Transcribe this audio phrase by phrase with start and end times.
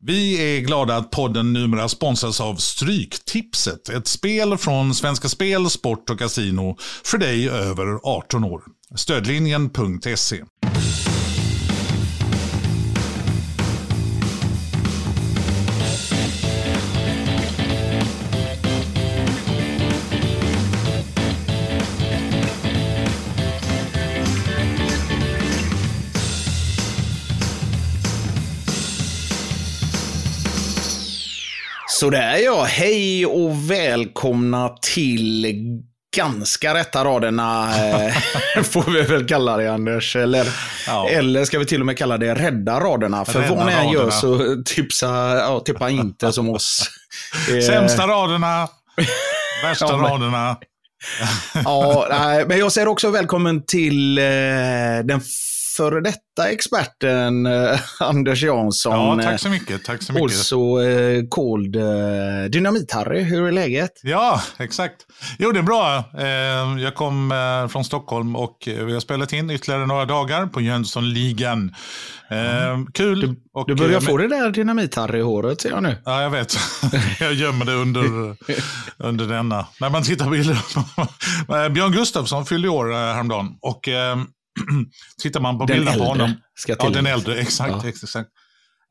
[0.00, 3.88] Vi är glada att podden numera sponsras av Stryktipset.
[3.88, 8.62] Ett spel från Svenska Spel, Sport och Casino för dig över 18 år.
[8.94, 10.44] Stödlinjen.se.
[32.00, 35.46] Sådär ja, hej och välkomna till
[36.16, 38.12] ganska rätta raderna, eh,
[38.62, 40.16] får vi väl kalla det Anders.
[40.16, 40.48] Eller,
[40.86, 41.08] ja.
[41.08, 43.24] eller ska vi till och med kalla det rädda raderna.
[43.24, 46.90] För rädda vad ni än gör så tipsa, ja, tippa inte som oss.
[47.66, 48.68] Sämsta raderna,
[49.62, 50.56] värsta ja, men, raderna.
[51.64, 54.24] ja, nej, men jag säger också välkommen till eh,
[55.04, 55.20] den
[55.78, 58.92] före detta experten eh, Anders Jansson.
[58.92, 59.84] Ja, tack så mycket.
[59.84, 60.24] Tack så mycket.
[60.24, 63.22] Also eh, called eh, Dynamit-Harry.
[63.22, 63.90] Hur är läget?
[64.02, 64.96] Ja, exakt.
[65.38, 66.04] Jo, det är bra.
[66.18, 70.60] Eh, jag kom eh, från Stockholm och vi har spelat in ytterligare några dagar på
[70.60, 71.74] Jönssonligan.
[72.30, 72.86] Mm.
[72.86, 73.20] Kul.
[73.20, 75.96] Du, och, du börjar få det där Dynamit-Harry-håret ser jag nu.
[76.04, 76.56] Ja, jag vet.
[77.20, 78.02] jag gömmer det under,
[78.96, 79.66] under denna.
[79.80, 81.68] När man tittar på bilder.
[81.68, 83.56] Björn Gustafsson fyllde år häromdagen.
[83.60, 83.88] Och
[85.22, 86.34] Tittar man på den bilder på honom.
[86.54, 87.74] Ska ja, den äldre, exakt.
[87.82, 87.88] Ja.
[87.88, 88.30] exakt.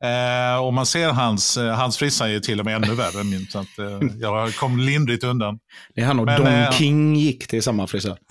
[0.04, 3.30] Eh, och man ser hans, eh, hans frissa är till och med ännu värre än
[3.30, 3.46] min.
[3.46, 5.58] Så att, eh, jag kom lindrigt undan.
[5.94, 8.18] Det är han och Men, Don eh, King gick till samma frisör.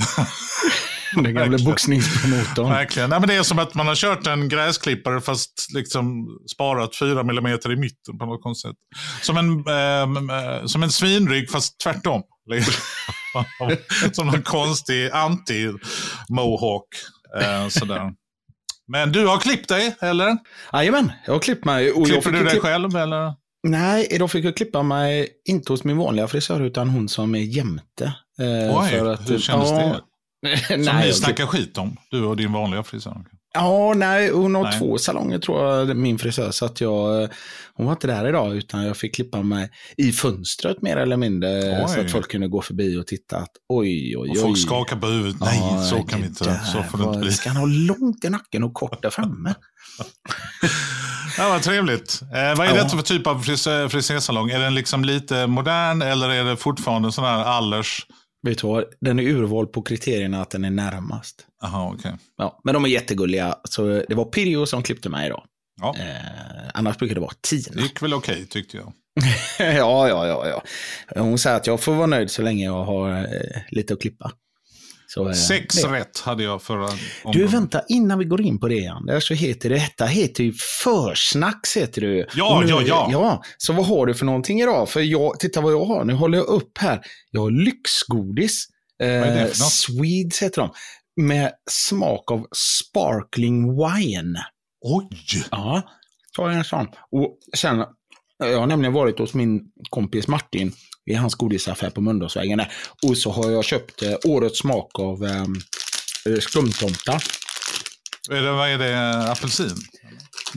[1.15, 2.69] Den gamle boxningspromotorn.
[2.69, 3.09] Verkligen.
[3.09, 7.23] Nej, men det är som att man har kört en gräsklippare fast liksom sparat fyra
[7.23, 8.75] millimeter i mitten på något konstigt
[9.21, 12.23] Som en, eh, som en svinrygg fast tvärtom.
[14.11, 16.87] som en konstig anti-mohawk.
[17.41, 18.11] Eh, sådär.
[18.87, 20.37] Men du har klippt dig, eller?
[20.73, 21.91] Jajamän, jag har klippt mig.
[21.91, 22.63] Och Klipper du dig klipp...
[22.63, 23.33] själv, eller?
[23.63, 27.39] Nej, idag fick jag klippa mig, inte hos min vanliga frisör, utan hon som är
[27.39, 28.05] jämte.
[28.39, 30.57] Eh, Oj, för att, hur kändes ja, det?
[30.67, 33.25] Som nej, ni snackar skit om, du och din vanliga frisör.
[33.53, 34.79] Ja, nej, hon har nej.
[34.79, 36.51] två salonger tror jag, min frisör.
[36.51, 37.29] Så att jag,
[37.73, 41.81] hon var inte där idag, utan jag fick klippa mig i fönstret mer eller mindre.
[41.85, 41.93] Oj.
[41.93, 44.29] Så att folk kunde gå förbi och titta att oj, oj, oj.
[44.29, 45.39] Och folk skakar på huvudet.
[45.39, 46.61] Nej, ja, så kan vi inte.
[46.73, 47.31] Så får det inte bli.
[47.31, 49.55] Ska han ha långt i nacken och kort där framme?
[51.37, 52.21] ja, vad trevligt.
[52.21, 52.83] Eh, vad är ja.
[52.83, 53.39] det för typ av
[53.89, 54.49] frisörsalong?
[54.49, 58.05] Är den liksom lite modern eller är det fortfarande sån här allers?
[58.43, 58.83] Vet du vad?
[59.01, 61.45] Den är urvald på kriterierna att den är närmast.
[61.63, 62.11] Aha, okay.
[62.37, 63.55] ja, men de är jättegulliga.
[63.63, 65.43] Så det var Pirjo som klippte mig idag.
[65.81, 65.95] Ja.
[65.99, 67.75] Eh, annars brukar det vara Tina.
[67.75, 68.93] Det gick väl okej okay, tyckte jag.
[69.59, 70.63] ja, ja, ja, ja.
[71.21, 74.31] Hon säger att jag får vara nöjd så länge jag har eh, lite att klippa.
[75.09, 75.87] Så, eh, Sex det.
[75.87, 76.99] rätt hade jag förra omgången.
[77.33, 80.53] Du, vänta, innan vi går in på det, Anders, så heter det, detta heter ju
[80.83, 81.77] försnacks.
[81.77, 82.27] Heter det.
[82.35, 83.09] Ja, nu, ja, ja.
[83.11, 83.43] ja.
[83.57, 84.89] Så vad har du för någonting idag?
[84.89, 87.01] För jag, titta vad jag har, nu håller jag upp här.
[87.31, 88.65] Jag har lyxgodis.
[89.03, 89.71] Eh, vad är det för något?
[89.71, 90.71] Swedes heter de.
[91.21, 94.39] Med smak av sparkling wine.
[94.81, 95.09] Oj!
[95.51, 95.81] Ja,
[96.35, 96.87] ta en sån.
[97.11, 97.83] Och sen,
[98.37, 100.71] jag har nämligen varit hos min kompis Martin
[101.05, 102.61] i hans godisaffär på Mölndalsvägen.
[103.07, 105.55] Och så har jag köpt eh, årets smak av ehm,
[106.25, 107.19] eh, skumtomta.
[108.31, 109.31] Är det, vad är det?
[109.31, 109.75] Apelsin?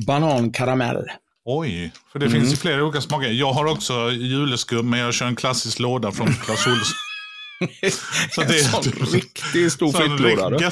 [0.07, 1.05] Banan karamell.
[1.45, 2.41] Oj, för det mm.
[2.41, 3.29] finns ju flera olika smaker.
[3.29, 6.97] Jag har också juleskum, men jag kör en klassisk låda från Clas Ohlson.
[8.31, 10.67] så det är en riktigt stor flyttlåda.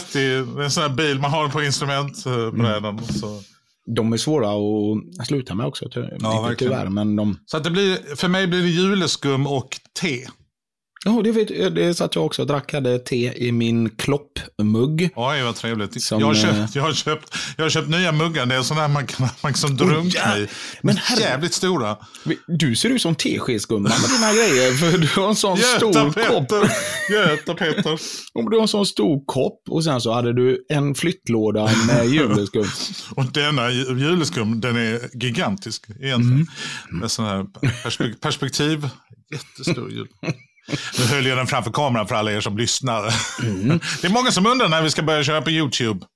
[0.65, 2.99] En sån här bil man har på instrumentbrädan.
[2.99, 3.05] Mm.
[3.05, 3.43] Så
[3.95, 4.49] de är svåra
[5.21, 6.89] att sluta med också, ty ja, tyvärr.
[6.89, 7.39] Men de...
[7.47, 9.69] Så att det blir, för mig blir det juleskum och
[10.01, 10.27] te.
[11.05, 12.73] Ja, det, vet, det satt jag också och drack.
[12.73, 15.11] hade te i min kloppmugg.
[15.17, 16.03] Oj, vad trevligt.
[16.03, 18.47] Som, jag, har köpt, eh, jag, har köpt, jag har köpt nya muggar.
[18.47, 20.49] Det är sådana här man kan, man kan drunkna oh, i.
[20.83, 21.97] Men herre, jävligt stora.
[22.47, 24.73] Du ser ut som teskedsgumman med dina grejer.
[24.73, 26.29] För du har en sån Göta stor Peter.
[26.29, 26.71] kopp.
[27.11, 27.99] Göta Peter.
[28.33, 32.07] Om du har en sån stor kopp och sen så hade du en flyttlåda med
[32.09, 32.67] juleskum.
[33.11, 36.33] och denna juleskum, den är gigantisk egentligen.
[36.33, 36.47] Mm.
[36.91, 37.47] Med sån här
[38.21, 38.89] perspektiv.
[39.31, 40.09] Jättestor jul.
[40.99, 43.15] Nu höll jag den framför kameran för alla er som lyssnar.
[43.43, 43.81] Mm.
[44.01, 46.07] Det är många som undrar när vi ska börja köra på YouTube.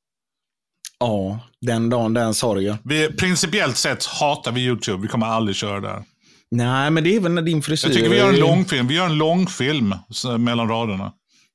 [1.00, 2.76] Ja, den dagen, den sorgen.
[2.84, 5.02] Vi, principiellt sett hatar vi YouTube.
[5.02, 6.04] Vi kommer aldrig köra där.
[6.50, 7.88] Nej, men det är väl när din frisyr...
[7.88, 8.88] Jag tycker vi gör en långfilm.
[8.88, 9.94] Vi gör en långfilm
[10.38, 11.12] mellan raderna.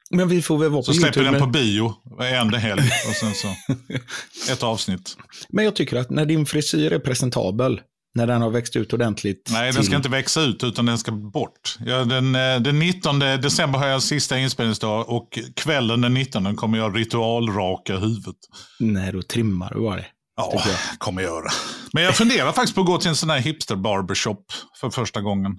[0.09, 1.13] Men vi får väl vara på så YouTube.
[1.13, 2.81] Så släpper den på bio en helg.
[3.09, 3.47] Och sen så
[4.51, 5.17] ett avsnitt.
[5.49, 7.81] Men jag tycker att när din frisyr är presentabel,
[8.15, 9.49] när den har växt ut ordentligt?
[9.51, 11.77] Nej, den ska inte växa ut utan den ska bort.
[11.85, 16.77] Ja, den, eh, den 19 december har jag sista inspelningsdag och kvällen den 19 kommer
[16.77, 18.35] jag ritualraka huvudet.
[18.79, 20.05] Nej, då trimmar du bara det.
[20.35, 20.99] Ja, jag.
[20.99, 21.51] kommer jag göra.
[21.93, 24.45] Men jag funderar faktiskt på att gå till en sån här hipster barbershop
[24.81, 25.51] för första gången.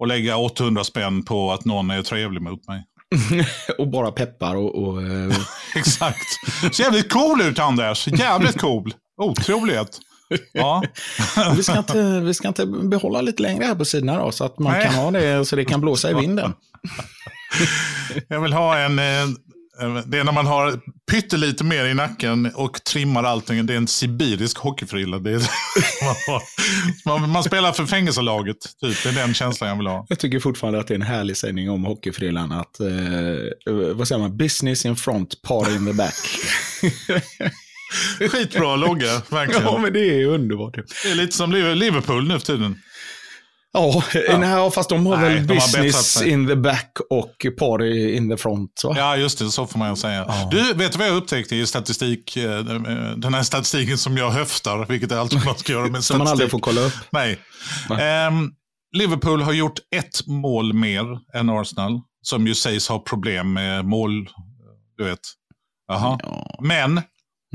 [0.00, 2.84] Och lägga 800 spänn på att någon är trevlig mot mig.
[3.78, 4.82] och bara peppar och...
[4.82, 5.36] och uh...
[5.74, 6.26] Exakt.
[6.74, 8.08] Ser jävligt cool ut Anders.
[8.08, 8.94] Jävligt cool.
[9.22, 10.00] Otroligt.
[10.52, 10.82] Ja.
[11.56, 14.58] vi, ska inte, vi ska inte behålla lite längre här på sidorna då, så att
[14.58, 14.84] man Nej.
[14.84, 16.52] kan ha det så det kan blåsa i vinden.
[18.28, 19.26] Jag vill ha en, eh,
[20.06, 23.66] det är när man har pyttelite mer i nacken och trimmar allting.
[23.66, 25.18] Det är en sibirisk hockeyfrilla.
[25.18, 25.42] Det är,
[27.08, 28.56] man, man, spelar för fängelselaget.
[28.80, 29.02] Typ.
[29.02, 30.06] Det är den känslan jag vill ha.
[30.08, 32.52] Jag tycker fortfarande att det är en härlig sägning om hockeyfrillan.
[32.52, 32.86] Att, eh,
[33.94, 34.36] vad säger man?
[34.36, 36.14] Business in front, party in the back.
[38.30, 39.62] Skitbra logga, verkligen.
[39.64, 40.74] Ja, men det är underbart.
[40.74, 42.78] Det är lite som Liverpool nu för tiden.
[43.76, 44.38] Ja, ja.
[44.38, 48.30] Nej, fast de har Nej, väl de business har in the back och party in
[48.30, 48.72] the front.
[48.74, 48.94] Så.
[48.96, 49.50] Ja, just det.
[49.50, 50.24] Så får man säga.
[50.28, 50.48] Ja.
[50.50, 52.36] Du, vet du vad jag upptäckte i statistik?
[52.36, 52.64] Eh,
[53.16, 56.06] den här statistiken som jag höftar, vilket är allt man ska göra med statistik.
[56.06, 56.92] Som man aldrig får kolla upp.
[57.10, 57.38] Nej.
[58.28, 58.52] Um,
[58.96, 61.04] Liverpool har gjort ett mål mer
[61.34, 64.28] än Arsenal, som ju sägs ha problem med mål.
[64.96, 65.20] Du vet.
[65.88, 66.18] Jaha.
[66.22, 66.58] Ja.
[66.62, 67.02] Men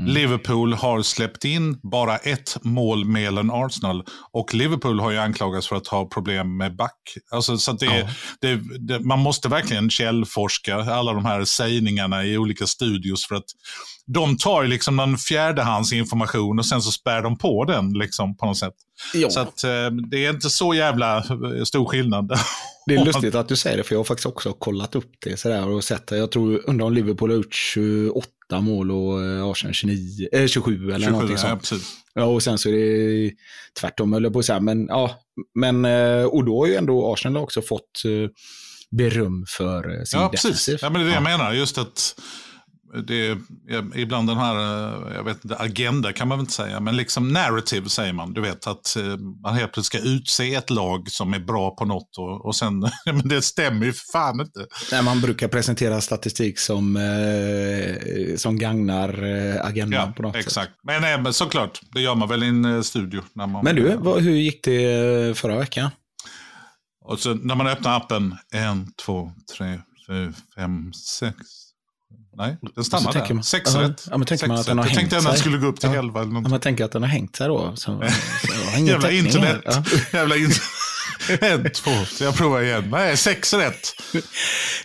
[0.00, 0.14] Mm.
[0.14, 4.04] Liverpool har släppt in bara ett mål mer än Arsenal.
[4.32, 6.98] Och Liverpool har ju anklagats för att ha problem med back.
[7.30, 8.08] Alltså, så det, ja.
[8.40, 13.26] det, det, man måste verkligen källforska alla de här sägningarna i olika studios.
[13.26, 13.44] för att
[14.06, 18.58] de tar liksom någon fjärdehandsinformation och sen så spär de på den liksom, på något
[18.58, 18.74] sätt.
[19.14, 19.30] Ja.
[19.30, 22.32] Så att, eh, det är inte så jävla eh, stor skillnad.
[22.86, 25.36] Det är lustigt att du säger det, för jag har faktiskt också kollat upp det
[25.36, 26.16] sådär och sett det.
[26.16, 28.26] Jag tror, undrar om Liverpool har gjort 28
[28.60, 31.70] mål och eh, Arsenal 29, äh, 27 eller 27, någonting sånt.
[31.72, 31.78] Ja,
[32.14, 33.32] ja, och sen så är det
[33.80, 34.60] tvärtom, höll jag på att säga.
[34.60, 35.10] Men, ja,
[35.54, 35.84] men,
[36.24, 38.02] och då har ju ändå Arsenal också fått
[38.90, 40.50] beröm för sin ja, defensiv.
[40.50, 40.82] Precis.
[40.82, 41.52] Ja, men det är det jag menar.
[41.52, 42.14] Just att
[43.06, 43.38] det är
[43.98, 47.28] ibland den här, eh, jag vet inte, agenda kan man väl inte säga, men liksom
[47.28, 48.32] narrative säger man.
[48.32, 51.84] Du vet att eh, man helt plötsligt ska utse ett lag som är bra på
[51.84, 54.66] något och, och sen, men det stämmer ju fan inte.
[54.92, 60.54] Nej, man brukar presentera statistik som, eh, som gagnar eh, agendan ja, på något exakt.
[60.54, 60.78] sätt.
[60.82, 63.22] Men, nej, men såklart, det gör man väl i en studio.
[63.32, 65.90] När man, men du, vad, hur gick det förra veckan?
[67.04, 71.36] Och så när man öppnar appen, en, två, tre, fyra, fem, sex,
[72.40, 73.34] Nej, den stannar där.
[73.34, 74.06] Man, Sex rätt.
[74.10, 75.90] Ja, men tänker man att den har jag tänkte att den skulle gå upp till
[75.90, 75.98] ja.
[75.98, 76.20] elva.
[76.20, 76.42] Eller något.
[76.44, 77.76] Ja, man tänker att den har hängt sig då.
[77.76, 77.76] Så,
[78.74, 79.60] så Jävla internet.
[79.64, 79.84] Ja.
[80.12, 80.62] Jävla internet.
[81.40, 82.88] en, två, så jag provar igen.
[82.90, 83.92] Nej, sex rätt.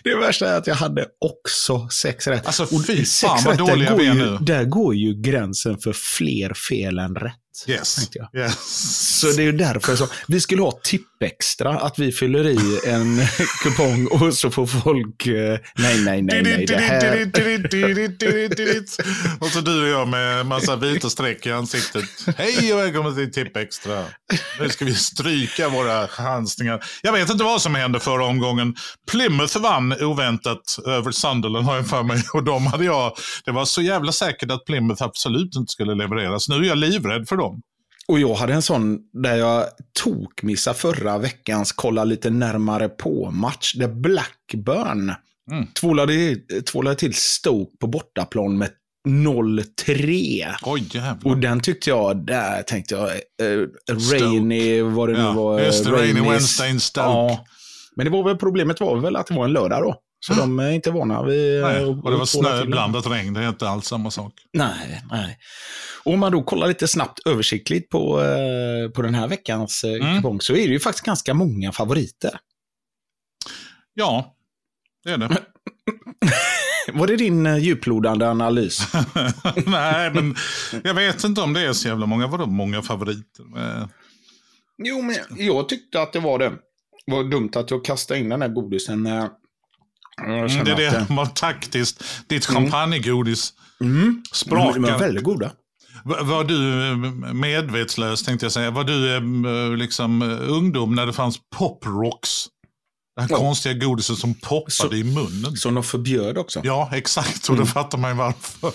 [0.02, 2.46] Det värsta är att jag hade också sex rätt.
[2.46, 4.38] Alltså fy fan vad dåliga vi är nu.
[4.40, 7.34] Där går ju gränsen för fler fel än rätt.
[7.66, 8.10] Yes.
[8.36, 9.20] yes.
[9.20, 10.08] Så det är därför så.
[10.28, 10.80] Vi skulle ha
[11.20, 13.20] Bäckstra, att vi fyller i en
[13.62, 15.26] kupong och så får folk...
[15.26, 16.66] Eh, nej, nej, nej, nej.
[16.66, 17.30] Det här...
[19.40, 22.04] och så du och jag med massa vita streck i ansiktet.
[22.36, 24.04] Hej och välkommen till tippextra.
[24.60, 26.84] Nu ska vi stryka våra chansningar.
[27.02, 28.74] Jag vet inte vad som hände förra omgången.
[29.10, 32.22] Plymouth vann oväntat över Sunderland har jag för mig.
[32.32, 33.12] Och de hade jag...
[33.44, 36.48] Det var så jävla säkert att Plymouth absolut inte skulle levereras.
[36.48, 37.62] Nu är jag livrädd för dem.
[38.08, 39.66] Och jag hade en sån där jag
[40.04, 43.74] tokmissade förra veckans kolla lite närmare på-match.
[43.74, 45.12] Där Blackburn
[45.50, 45.66] mm.
[45.80, 46.36] tvålade,
[46.70, 48.70] tvålade till Stoke på bortaplan med
[49.08, 50.44] 0-3.
[50.62, 51.30] Oj, jävlar.
[51.30, 53.10] Och den tyckte jag, där tänkte jag,
[53.48, 53.68] uh,
[54.12, 55.60] Rainy, vad det ja, nu var.
[55.60, 57.08] Just det, Rainy Wednesday in Stoke.
[57.08, 57.44] Ja.
[57.96, 60.00] Men det var väl, problemet var väl att det var en lördag då.
[60.26, 60.56] Så mm.
[60.56, 61.62] de är inte vana vid...
[61.62, 64.32] Nej, och det var snöblandat regn, det är inte alls samma sak.
[64.52, 65.38] Nej, nej.
[66.04, 69.92] Och om man då kollar lite snabbt översiktligt på, eh, på den här veckans eh,
[69.92, 70.16] mm.
[70.16, 72.38] kupong så är det ju faktiskt ganska många favoriter.
[73.94, 74.36] Ja,
[75.04, 75.38] det är det.
[76.92, 78.92] Var det din eh, djuplodande analys?
[79.66, 80.34] Nej, men
[80.84, 82.26] jag vet inte om det är så jävla många.
[82.26, 83.44] Vadå många favoriter?
[84.78, 86.52] Jo, men jag tyckte att det var det.
[87.06, 89.06] Det var dumt att jag kastade in den här godisen.
[90.22, 92.04] Mm, det är det var taktiskt.
[92.26, 92.62] Ditt mm.
[92.62, 94.22] champagnegodis mm.
[94.32, 94.80] sprakar.
[94.80, 95.52] De är väldigt goda.
[96.04, 96.96] Var du eh,
[97.34, 98.70] medvetslös tänkte jag säga?
[98.70, 102.46] Var du eh, liksom eh, ungdom när det fanns poprocks?
[103.16, 103.36] Det här ja.
[103.36, 105.56] konstiga godiset som poppade så, i munnen.
[105.56, 106.60] Som de förbjöd också.
[106.64, 107.48] Ja, exakt.
[107.48, 107.66] Och mm.
[107.66, 108.72] då fattar man ju varför.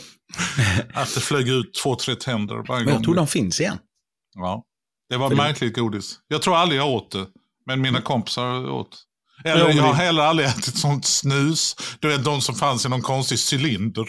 [0.94, 2.94] Att det flög ut två, tre tänder varje gång.
[2.94, 3.78] Jag tror de finns igen.
[4.36, 4.64] Ja,
[5.10, 5.82] det var För märkligt det...
[5.82, 6.20] godis.
[6.28, 7.26] Jag tror aldrig jag åt det.
[7.66, 9.04] Men mina kompisar åt.
[9.44, 11.76] Eller jag har heller aldrig ätit sånt snus.
[12.00, 14.06] Du vet de som fanns i någon konstig cylinder.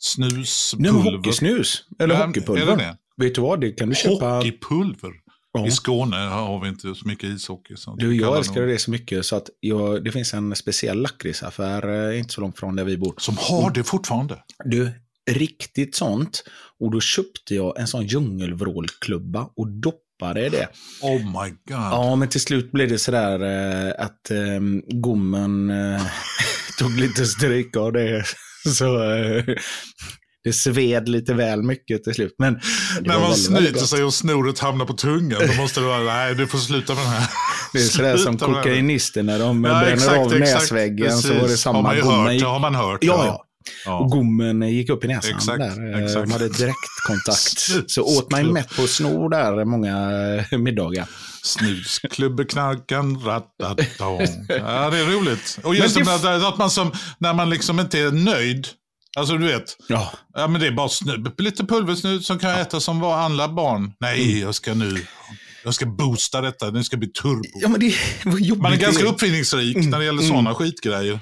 [0.00, 0.92] Snuspulver.
[0.92, 1.84] Nej, hockeysnus.
[1.98, 2.62] Eller ja, hockeypulver.
[2.62, 2.96] Är det det?
[3.24, 4.36] Vet du vad, det kan du köpa.
[4.36, 5.12] Hockeypulver?
[5.52, 5.66] Ja.
[5.66, 7.76] I Skåne har vi inte så mycket ishockey.
[7.76, 12.12] Så du, jag älskar det så mycket så att jag, det finns en speciell lakritsaffär
[12.12, 13.14] inte så långt från där vi bor.
[13.18, 14.38] Som har det fortfarande?
[14.64, 14.90] Du,
[15.30, 16.44] riktigt sånt.
[16.80, 20.68] Och då köpte jag en sån djungelvrålklubba och doppade i det.
[21.02, 21.88] Oh my god.
[21.90, 24.60] Ja, men till slut blev det sådär eh, att eh,
[25.00, 26.02] gommen eh,
[26.78, 28.24] tog lite stryk av det.
[28.74, 29.44] Så eh,
[30.44, 32.34] det sved lite väl mycket till slut.
[32.38, 32.60] Men
[33.00, 36.46] När man snyter sig och snoret hamnar på tungan, då måste det vara, nej du
[36.46, 37.28] får sluta med den här.
[37.72, 41.26] Det är sådär som kokainister när de ja, bränner exakt, av exakt, näsväggen precis.
[41.26, 41.94] så var det samma.
[41.94, 42.44] Hört, gick...
[42.44, 43.04] har man hört.
[43.04, 43.44] Ja, ja.
[43.84, 43.98] Ja.
[43.98, 46.04] Och gommen gick upp i näsan exakt, där.
[46.04, 46.26] Exakt.
[46.26, 47.86] De hade direktkontakt.
[47.90, 50.10] så åt man mätt på snor där många
[50.50, 51.08] eh, middagar.
[51.42, 54.20] Snusklubbeknarkan, ratatong.
[54.48, 55.58] Ja, det är roligt.
[55.62, 56.48] Och just det...
[56.48, 58.66] att, man som, när man liksom inte är nöjd,
[59.16, 59.76] Alltså du vet.
[59.88, 60.12] Ja.
[60.34, 63.48] ja men det är bara snö, lite pulversnut som kan jag äta som var andra
[63.48, 63.92] barn.
[64.00, 64.40] Nej, mm.
[64.40, 65.06] jag ska nu
[65.64, 67.42] jag ska boosta detta, det ska bli turbo.
[67.62, 69.90] Ja, men det var Man är ganska uppfinningsrik mm.
[69.90, 70.30] när det gäller mm.
[70.30, 71.20] sådana skitgrejer.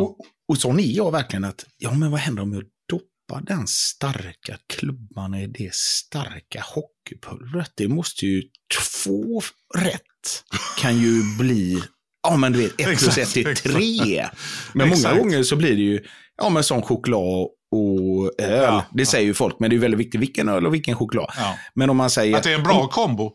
[0.00, 0.16] Och,
[0.48, 4.58] och sån är jag verkligen att, ja men vad händer om jag doppar den starka
[4.68, 7.72] klubban i det starka hockeypulvret?
[7.76, 8.42] Det måste ju,
[8.80, 9.42] två
[9.78, 10.44] rätt
[10.78, 11.82] kan ju bli
[12.28, 14.26] Ja, men du vet, ett plus ett är tre.
[14.74, 16.04] Men många gånger så blir det ju,
[16.36, 18.62] ja men sån choklad och öl.
[18.62, 21.32] Ja, det säger ju folk, men det är väldigt viktigt vilken öl och vilken choklad.
[21.36, 21.58] Ja.
[21.74, 22.36] Men om man säger...
[22.36, 23.32] Att det är en bra kombo.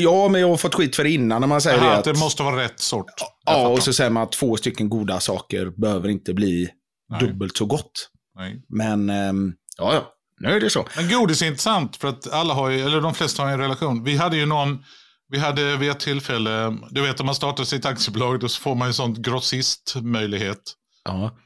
[0.00, 1.96] Ja, men jag har fått skit för det innan när man säger Aha, det.
[1.96, 3.06] Att det måste vara rätt sort.
[3.44, 6.68] Ja, och så säger man att två stycken goda saker behöver inte bli
[7.10, 7.20] Nej.
[7.20, 8.10] dubbelt så gott.
[8.36, 8.62] Nej.
[8.68, 10.14] Men, ähm, ja, ja.
[10.40, 10.86] Nu är det så.
[10.96, 14.04] Men godis är intressant för att alla har ju, eller de flesta har en relation.
[14.04, 14.84] Vi hade ju någon,
[15.28, 18.88] vi hade vid ett tillfälle, du vet om man startar sitt aktiebolag då får man
[18.88, 20.60] en sån grossistmöjlighet.
[21.04, 21.36] Ja.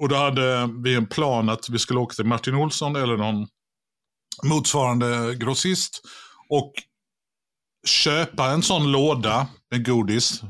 [0.00, 3.46] Och då hade vi en plan att vi skulle åka till Martin Olsson eller någon
[4.42, 6.00] motsvarande grossist.
[6.48, 6.72] Och
[7.84, 10.42] köpa en sån låda med godis.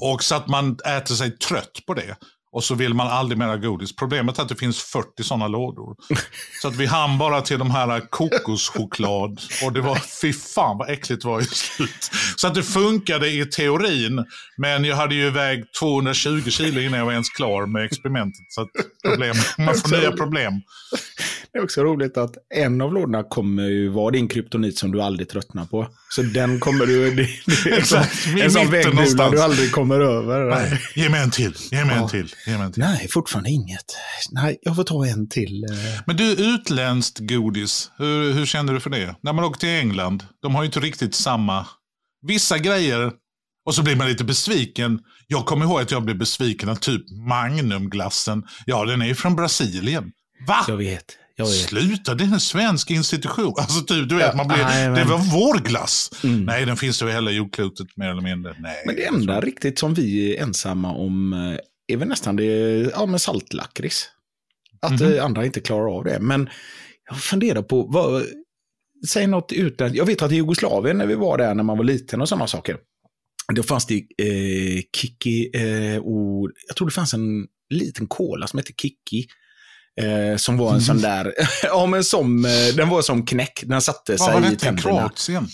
[0.00, 2.16] Och så att man äter sig trött på det.
[2.52, 3.96] Och så vill man aldrig mer ha godis.
[3.96, 5.96] Problemet är att det finns 40 sådana lådor.
[6.62, 9.40] Så att vi hann bara till de här kokoschoklad.
[9.64, 12.10] Och det var, fy fan vad äckligt det var i slut.
[12.36, 14.24] Så att det funkade i teorin.
[14.56, 18.46] Men jag hade ju vägt 220 kilo innan jag var ens klar med experimentet.
[18.48, 18.70] Så att
[19.04, 20.52] problem, man får nya problem.
[21.52, 25.02] Det är också roligt att en av lådorna kommer ju vara din kryptonit som du
[25.02, 25.88] aldrig tröttnar på.
[26.08, 27.10] Så den kommer du...
[27.10, 27.28] Det,
[27.64, 30.50] det är Exakt, en sån väggbula du aldrig kommer över.
[30.50, 31.54] Nej, ge mig en till.
[31.70, 32.02] Ge mig ja.
[32.02, 32.34] en till.
[32.46, 32.82] Ge mig en till.
[32.82, 33.84] Nej, fortfarande inget.
[34.30, 35.64] Nej, jag får ta en till.
[35.64, 36.00] Eh.
[36.06, 37.90] Men du, utländskt godis.
[37.98, 39.16] Hur, hur känner du för det?
[39.22, 41.66] När man åker till England, de har ju inte riktigt samma...
[42.26, 43.12] Vissa grejer
[43.66, 45.00] och så blir man lite besviken.
[45.26, 48.42] Jag kommer ihåg att jag blev besviken av typ Magnumglassen.
[48.66, 50.12] Ja, den är ju från Brasilien.
[50.46, 50.64] Va?
[50.68, 51.18] Jag vet.
[51.46, 53.54] Sluta, det är en svensk institution.
[53.56, 54.94] Alltså typ, du vet, man blir, nej, men...
[54.94, 56.10] det var vår glass.
[56.24, 56.44] Mm.
[56.44, 58.56] Nej, den finns över hela jordklotet mer eller mindre.
[58.58, 59.40] Nej, men det enda så.
[59.40, 62.44] riktigt som vi är ensamma om eh, är väl nästan det,
[62.94, 64.08] ja men saltlakrits.
[64.80, 65.20] Att mm -hmm.
[65.20, 66.18] andra inte klarar av det.
[66.20, 66.48] Men
[67.10, 68.22] jag funderar på, vad,
[69.08, 69.98] säg något utländskt.
[69.98, 72.46] Jag vet att i Jugoslavien när vi var där när man var liten och sådana
[72.46, 72.76] saker.
[73.54, 78.58] Då fanns det eh, Kiki eh, och jag tror det fanns en liten cola som
[78.58, 79.26] hette Kiki.
[80.00, 81.10] Eh, som var en sån mm.
[81.10, 83.62] där, ja men som, eh, den var som knäck.
[83.66, 84.90] Den satte sig i tänderna.
[84.90, 85.08] Vad var det?
[85.08, 85.48] Kroatien?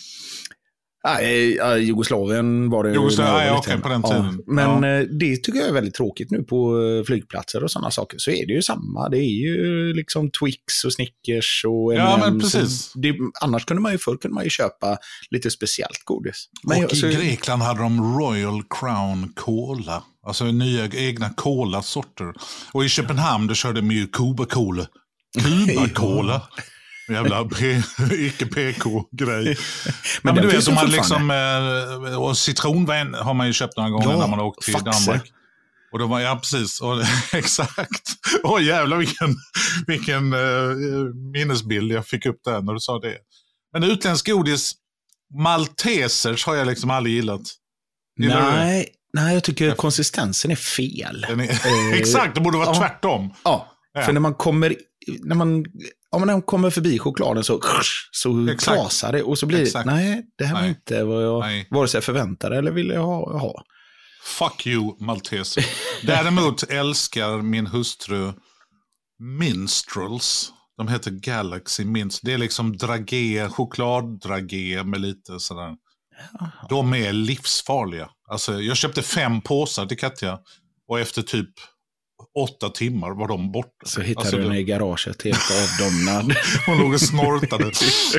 [1.15, 2.93] Nej, Jugoslavien var det.
[2.93, 4.43] Jugoslavien, ja, okej, på den tiden.
[4.47, 5.01] Ja, men ja.
[5.01, 8.19] Eh, det tycker jag är väldigt tråkigt nu på eh, flygplatser och sådana saker.
[8.19, 9.09] Så är det ju samma.
[9.09, 12.93] Det är ju liksom Twix och Snickers och Ja, men precis.
[12.95, 14.99] Det, annars kunde man ju förr kunde man ju köpa
[15.31, 16.49] lite speciellt godis.
[16.63, 20.03] Men och jag, i Grekland hade de Royal Crown Cola.
[20.27, 22.33] Alltså nya egna cola-sorter.
[22.73, 24.87] Och i Köpenhamn då körde de ju Cuba Cola.
[25.39, 26.43] Cuba Cola.
[27.09, 27.41] Jävla
[28.13, 29.59] icke-PK-grej.
[30.23, 34.11] men, men du vet, man liksom, eh, och citronvin har man ju köpt några gånger
[34.11, 35.11] ja, när man har åkt till faxe.
[35.11, 35.33] Danmark.
[35.93, 36.81] Och då var, ja, precis.
[36.81, 38.03] Och, exakt.
[38.43, 39.37] Åh jävlar vilken,
[39.87, 40.77] vilken uh,
[41.33, 43.17] minnesbild jag fick upp där när du sa det.
[43.73, 44.73] Men utländsk godis,
[45.35, 47.43] maltesers har jag liksom aldrig gillat.
[48.21, 51.25] Gillar Nej, nej, jag tycker konsistensen är fel.
[51.25, 53.35] Är, exakt, det borde vara ja, tvärtom.
[53.45, 54.77] Ja, ja, för när man kommer,
[55.23, 55.65] när man
[56.11, 57.61] om man kommer förbi chokladen så,
[58.11, 60.71] så krasar det och så blir det, nej, det här var nej.
[60.71, 61.69] inte vad jag nej.
[61.71, 63.39] vare sig förväntade eller ville ha.
[63.39, 63.65] ha.
[64.25, 65.65] Fuck you, malteser.
[66.03, 68.33] Däremot älskar min hustru
[69.19, 70.53] minstrels.
[70.77, 72.21] De heter Galaxy Minst.
[72.23, 75.77] Det är liksom dragé, chokladdragé med lite sådär.
[76.69, 78.11] De är livsfarliga.
[78.31, 80.39] Alltså, jag köpte fem påsar till Katja
[80.89, 81.51] och efter typ
[82.43, 83.87] åtta timmar var de borta.
[83.87, 86.37] Så hittade alltså, du henne i garaget helt avdomnad.
[86.67, 87.71] Hon låg och snortade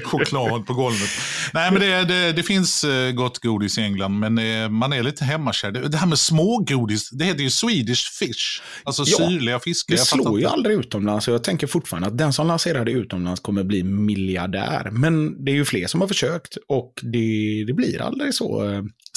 [0.03, 1.09] choklad på golvet.
[1.53, 5.03] Nej, men det, det, det, finns eh, gott godis i England, men eh, man är
[5.03, 5.71] lite hemmakär.
[5.71, 8.61] Det här med smågodis, det heter ju Swedish fish.
[8.83, 9.95] Alltså ja, syrliga fiskar.
[9.95, 11.27] Det slår ju aldrig utomlands.
[11.27, 14.89] Jag tänker fortfarande att den som lanserar det utomlands kommer bli miljardär.
[14.91, 18.63] Men det är ju fler som har försökt och det, det blir aldrig så.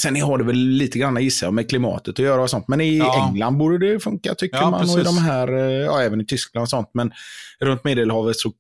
[0.01, 2.69] Sen har det väl lite grann, gissar med klimatet att göra och sånt.
[2.69, 3.29] Men i ja.
[3.29, 4.81] England borde det funka, tycker ja, man.
[4.95, 6.91] Och i de här, ja, även i Tyskland och sånt.
[6.95, 7.13] Men
[7.61, 8.53] runt Medelhavet så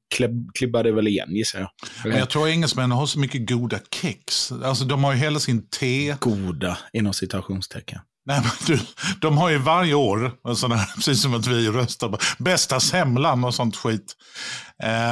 [0.55, 1.71] klibbar det väl igen, gissar jag.
[2.05, 4.53] Men jag tror engelsmännen har så mycket goda kex.
[4.53, 6.17] Alltså de har ju hela sin te.
[6.21, 7.99] Goda, inom citationstecken.
[8.27, 8.83] Nej, men du,
[9.21, 13.45] de har ju varje år, sådana här, precis som att vi röstar på bästa semlan
[13.45, 14.17] och sånt skit.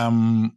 [0.07, 0.50] Um,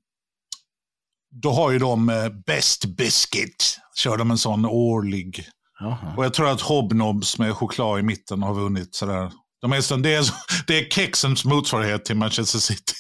[1.42, 5.46] då har ju de uh, Best Biscuit, kör de en sån årlig.
[5.82, 6.14] Aha.
[6.18, 9.32] Och jag tror att Hobnobs med choklad i mitten har vunnit sådär.
[9.64, 10.26] De är det, är,
[10.68, 12.94] det är kexens motsvarighet till Manchester City.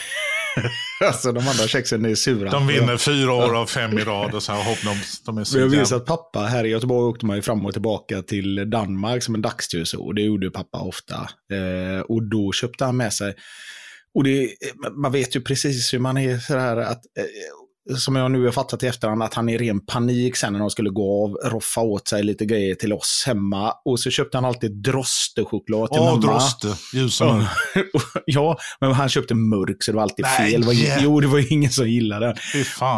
[1.06, 2.50] alltså de andra kexen är sura.
[2.50, 5.44] De vinner fyra år av fem i rad och så här, hopp, de, de är
[5.44, 8.70] så Jag minns att pappa här i Göteborg åkte man ju fram och tillbaka till
[8.70, 10.00] Danmark som en dagstur.
[10.00, 11.14] Och det gjorde pappa ofta.
[11.52, 13.34] Eh, och då köpte han med sig
[14.14, 14.48] och det,
[14.96, 17.24] man vet ju precis hur man är sådär att eh,
[17.96, 20.70] som jag nu har fattat i efterhand, att han i ren panik sen när de
[20.70, 23.72] skulle gå av roffa åt sig lite grejer till oss hemma.
[23.84, 26.32] Och så köpte han alltid Droste-choklad till Åh, mamma.
[26.32, 27.48] Droste, ljus och mörk.
[28.26, 30.60] ja, men han köpte mörk så det var alltid Nej, fel.
[30.60, 31.04] Det var, yeah.
[31.04, 32.36] Jo, det var ingen som gillade den.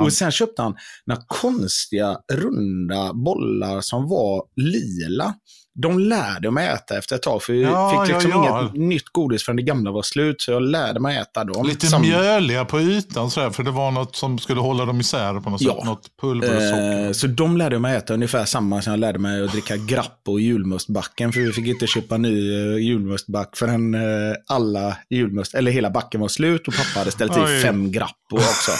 [0.03, 0.75] Och sen köpte han
[1.07, 5.35] några konstiga runda bollar som var lila
[5.75, 8.61] de lärde mig äta efter ett tag, för vi ja, fick liksom ja, ja.
[8.61, 11.67] inget nytt godis förrän det gamla var slut, så jag lärde mig äta dem.
[11.67, 12.03] Lite som...
[12.03, 15.63] mjöliga på ytan, sådär, för det var något som skulle hålla dem isär på något
[15.63, 17.07] sätt, något pulver och socker.
[17.07, 20.33] Eh, så de lärde mig äta ungefär samma som jag lärde mig att dricka Grappo
[20.33, 25.71] och julmustbacken, för vi fick inte köpa ny uh, julmustback förrän uh, alla julmust, eller
[25.71, 28.73] hela backen var slut och pappa hade ställt i fem Grappo också.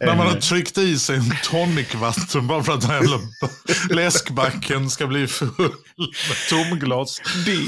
[0.00, 3.20] När man har tryckt i sig en tonicvatten bara för att den jävla
[3.90, 5.72] läskbacken ska bli full
[6.28, 7.20] med tomglas.
[7.46, 7.66] Det.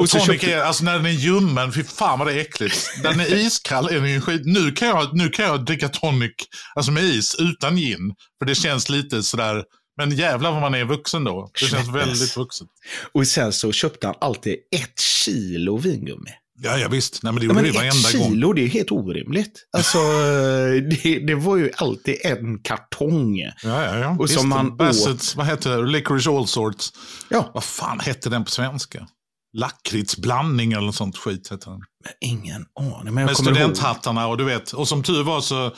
[0.00, 0.52] Och tonic köpte...
[0.52, 3.02] är, alltså när den är ljummen, fy fan vad det är äckligt.
[3.02, 4.42] Den är iskall, är den ju skit.
[4.44, 6.32] Nu kan, jag, nu kan jag dricka tonic
[6.74, 8.14] alltså med is utan gin.
[8.38, 9.64] För det känns lite sådär,
[9.96, 11.50] men jävlar vad man är vuxen då.
[11.60, 12.66] Det känns väldigt vuxet.
[13.12, 16.30] Och sen så köpte han alltid ett kilo vingummi.
[16.58, 17.22] Ja, ja visst.
[17.22, 18.56] Nej, men det gjorde ja, men varenda kilo, gång.
[18.56, 19.66] det är helt orimligt.
[19.76, 19.98] Alltså,
[21.02, 23.38] det, det, var ju alltid en kartong.
[23.38, 24.16] Ja, ja, ja.
[24.18, 25.36] Och som man Bassett, åt...
[25.36, 25.86] vad heter det?
[25.86, 26.92] Licorice All Sorts.
[27.28, 27.50] Ja.
[27.54, 29.08] Vad fan hette den på svenska?
[29.56, 31.80] Lakritsblandning eller något sånt skit heter den.
[32.04, 33.14] Men ingen aning.
[33.14, 34.72] Men Med studenthattarna och du vet.
[34.72, 35.72] Och som tur var så,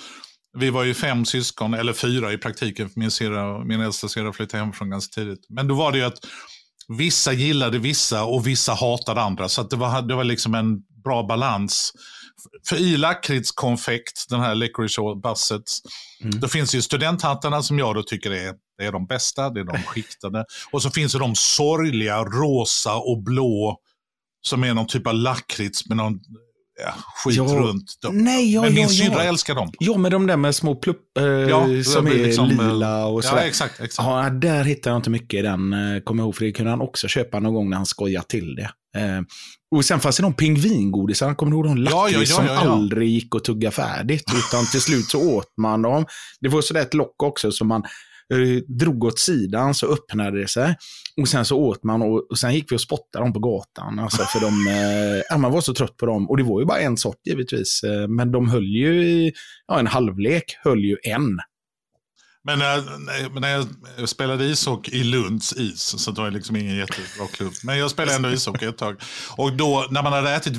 [0.59, 2.91] vi var ju fem syskon, eller fyra i praktiken.
[2.97, 5.47] Min, syrra, min äldsta syrra flyttade hemifrån ganska tidigt.
[5.49, 6.19] Men då var det ju att
[6.88, 9.48] vissa gillade vissa och vissa hatade andra.
[9.48, 11.92] Så det, var, det var liksom en bra balans.
[12.68, 15.62] För i lakritskonfekt, den här licorice basset,
[16.22, 16.40] mm.
[16.40, 19.83] då finns ju studenthattarna som jag då tycker är, är de bästa, det är de
[19.87, 20.44] skiktade.
[20.70, 23.77] Och så finns det de sorgliga rosa och blå
[24.40, 26.20] som är någon typ av lakrits med någon
[26.85, 27.99] ja, skit ja, runt.
[28.03, 28.19] Dem.
[28.19, 29.23] Nej, ja, men min ja, syrra ja.
[29.23, 29.71] älskar dem.
[29.79, 33.43] Ja, med de där med små plupp eh, ja, som är liksom, lila och sådär.
[33.43, 34.09] Ja, exakt, exakt.
[34.09, 36.71] Ja, där hittar jag inte mycket i den, eh, kommer jag ihåg, för det kunde
[36.71, 38.71] han också köpa någon gång när han skojade till det.
[39.01, 39.23] Eh,
[39.77, 43.09] och sen fanns det de pingvingodisarna, kommer du ihåg de lakrits ja, ja, som aldrig
[43.09, 44.25] gick att tugga färdigt?
[44.37, 46.07] Utan till slut så åt man dem.
[46.41, 47.88] Det var sådär ett lock också som man Eh,
[48.67, 50.77] drog åt sidan så öppnade det sig.
[51.21, 53.99] Och sen så åt man och, och sen gick vi och spottade dem på gatan.
[53.99, 54.47] Alltså för de,
[55.33, 56.31] eh, man var så trött på dem.
[56.31, 57.83] Och det var ju bara en sort givetvis.
[57.83, 59.33] Eh, men de höll ju i
[59.67, 61.38] ja, en halvlek, höll ju en.
[62.49, 63.67] Eh, men när, när
[63.99, 67.53] jag spelade ishockey i Lunds is, så det var liksom ingen jättebra klubb.
[67.63, 69.03] Men jag spelade ändå ishockey ett tag.
[69.37, 70.57] Och då när man hade ätit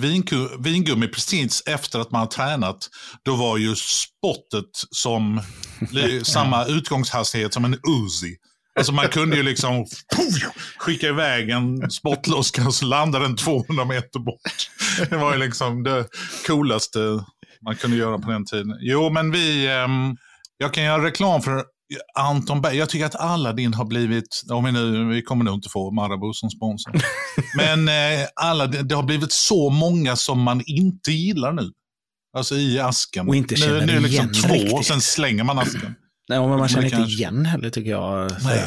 [0.60, 2.90] vingummi precis efter att man hade tränat,
[3.24, 5.42] då var ju spottet som
[6.24, 8.36] samma utgångshastighet som en Uzi.
[8.76, 9.86] Alltså man kunde ju liksom
[10.78, 14.70] skicka iväg en spottloska och så landade den 200 meter bort.
[15.10, 16.06] Det var ju liksom det
[16.48, 17.00] coolaste
[17.66, 18.78] man kunde göra på den tiden.
[18.82, 19.68] Jo, men vi...
[19.84, 20.18] Um,
[20.62, 21.64] jag kan göra reklam för
[22.16, 22.78] Anton Berg.
[22.78, 26.34] Jag tycker att Aladdin har blivit, om vi, nu, vi kommer nog inte få Marabou
[26.34, 26.94] som sponsor.
[27.58, 31.72] Men eh, alla, det har blivit så många som man inte gillar nu.
[32.38, 33.28] Alltså i asken.
[33.28, 34.74] Och inte känner nu, nu är det liksom igen två riktigt.
[34.74, 35.96] och sen slänger man asken.
[36.30, 37.14] Nej, men man känner inte kanske...
[37.14, 38.32] igen heller tycker jag.
[38.32, 38.60] Så Nej,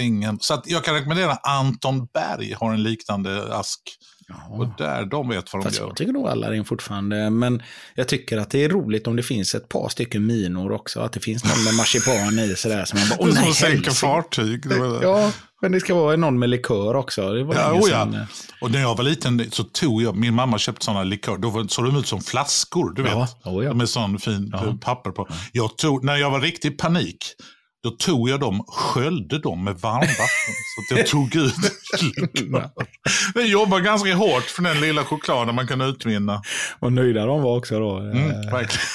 [0.00, 0.06] eh.
[0.06, 0.38] ingen.
[0.40, 3.80] Så jag kan rekommendera Anton Berg har en liknande ask.
[4.28, 4.56] Ja.
[4.56, 5.86] Och där, de vet vad de Fast gör.
[5.86, 7.62] Jag tycker nog Aladdin fortfarande, men
[7.94, 11.00] jag tycker att det är roligt om det finns ett par stycken minor också.
[11.00, 12.84] Att det finns någon med marsipan i sådär.
[12.84, 14.64] Som man bara, Åh, är som sänka fartyg.
[15.02, 17.32] Ja, men det ska vara någon med likör också.
[17.32, 18.02] Det var ja, oh ja.
[18.02, 18.22] Eh,
[18.60, 21.84] och när jag var liten så tog jag, min mamma köpte sådana likör, då såg
[21.84, 23.20] de ut som flaskor, du ja.
[23.20, 23.46] vet.
[23.54, 23.74] Oh ja.
[23.74, 24.78] Med sån fin ja.
[24.80, 25.28] papper på.
[25.52, 27.18] Jag tog, när jag var riktigt panik,
[27.86, 31.54] då tog jag dem, sköljde dem med varmvatten så att jag tog ut.
[33.34, 36.42] Det jobbar ganska hårt för den lilla chokladen man kan utvinna.
[36.78, 37.98] Och nöjda de var också då.
[37.98, 38.86] Mm, verkligen.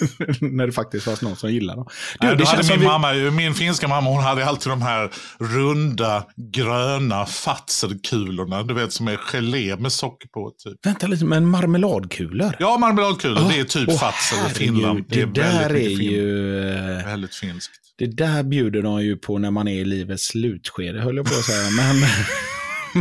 [0.40, 1.86] när det faktiskt fanns någon som gillade dem.
[2.20, 2.86] Du, Nej, det hade min, vi...
[2.86, 8.62] mamma, min finska mamma hon hade alltid de här runda, gröna fatselkulorna.
[8.62, 10.52] Du vet som är gelé med socker på.
[10.64, 10.86] Typ.
[10.86, 12.56] Vänta lite, men marmeladkulor?
[12.58, 13.38] Ja, marmeladkulor.
[13.38, 15.04] Oh, det är typ oh, fatsel i Finland.
[15.08, 16.68] Det, det där är ju...
[16.68, 17.72] Eh, väldigt finskt.
[17.98, 21.34] Det där bjuder de ju på när man är i livets slutskede, höll jag på
[21.34, 21.70] att säga.
[21.70, 21.96] Men...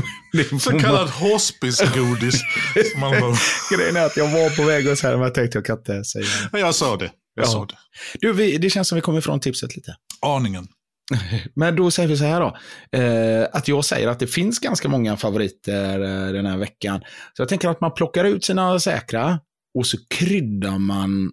[0.60, 2.42] Så kallad hospice-godis.
[3.76, 5.78] Grejen är att jag var på väg att säga det, men jag tänkte jag kan
[5.78, 6.50] inte säga det.
[6.52, 7.12] Men jag sa det.
[7.36, 7.50] Jag ja.
[7.50, 7.78] sa det.
[8.20, 9.96] Du, vi, det känns som vi kommer ifrån tipset lite.
[10.22, 10.68] Aningen.
[11.56, 12.58] Men då säger vi så här då.
[12.98, 17.02] Eh, att jag säger att det finns ganska många favoriter eh, den här veckan.
[17.34, 19.40] Så jag tänker att man plockar ut sina säkra
[19.78, 21.32] och så kryddar man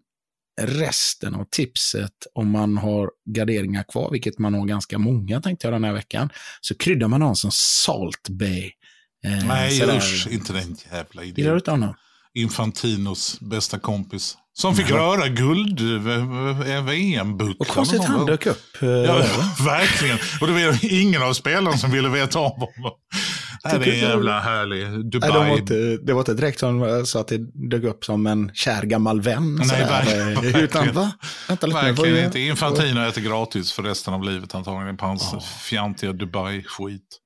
[0.60, 5.74] resten av tipset, om man har garderingar kvar, vilket man har ganska många tänkte jag
[5.74, 6.30] den här veckan,
[6.60, 8.70] så kryddar man någon som Salt Bay.
[9.24, 11.34] Eh, Nej, usch, inte den jävla idén.
[11.36, 11.94] Gillar du inte honom?
[12.34, 14.36] Infantinos bästa kompis.
[14.52, 14.96] Som fick ja.
[14.96, 15.80] röra guld
[16.84, 17.56] VM-bucklan.
[17.58, 18.82] Och konstigt han dök upp.
[18.82, 19.16] Eh, ja,
[19.64, 20.18] verkligen.
[20.40, 22.92] Och det var ingen av spelarna som ville veta om honom.
[23.64, 25.30] Det är en jävla härlig Dubai.
[25.30, 25.74] Nej, det, var inte,
[26.06, 29.54] det var inte direkt som, så att det dök upp som en kär gammal vän.
[29.54, 30.56] Nej, verkligen.
[30.62, 31.12] Utan va?
[31.48, 32.40] Vänta lite, verkligen inte.
[32.40, 35.40] Infantino äter gratis för resten av livet antagligen på hans oh.
[35.40, 37.20] fjantiga Dubai-skit.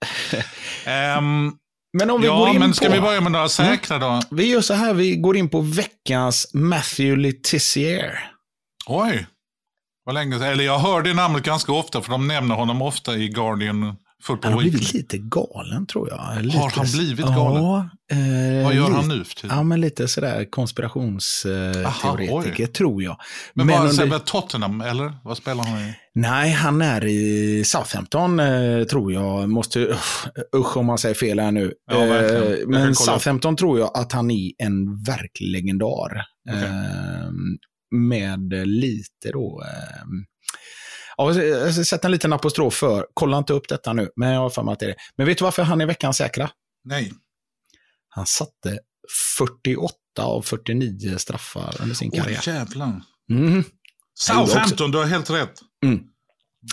[1.18, 1.52] um,
[1.92, 4.06] Men om vi ja, går in men ska vi börja med några säkra då?
[4.06, 4.22] Mm.
[4.30, 8.30] Vi gör så här, vi går in på veckans Matthew Letizier.
[8.86, 9.26] Oj,
[10.04, 13.28] vad länge Eller jag hör det namnet ganska ofta, för de nämner honom ofta i
[13.28, 16.44] Guardian han har blivit lite galen tror jag.
[16.44, 17.62] Lite, har han blivit galen?
[17.62, 18.18] Ja, eh,
[18.64, 19.56] Vad gör lite, han nu för tiden?
[19.56, 23.16] Ja, men lite sådär konspirationsteoretiker tror jag.
[23.54, 24.18] Men, men vad, under...
[24.18, 25.12] Tottenham eller?
[25.24, 25.94] Vad spelar han i?
[26.14, 29.48] Nej, han är i Southampton eh, tror jag.
[29.48, 29.98] Måste,
[30.56, 31.72] usch om man säger fel här nu.
[31.90, 36.24] Ja, eh, men Southampton tror jag att han är en verklig legendar.
[36.48, 36.62] Okay.
[36.62, 37.30] Eh,
[37.90, 40.24] med lite då ehm,
[41.16, 43.06] Ja, jag sett en liten apostrof för.
[43.14, 44.96] Kolla inte upp detta nu, men jag har för mig att det är det.
[45.16, 46.50] Men vet du varför han är veckans säkra?
[46.84, 47.12] Nej.
[48.08, 48.78] Han satte
[49.38, 52.40] 48 av 49 straffar under sin karriär.
[52.46, 53.02] Åh, jävlar.
[53.30, 53.64] Mm.
[54.14, 55.60] Southampton, du har helt rätt.
[55.84, 56.00] Mm.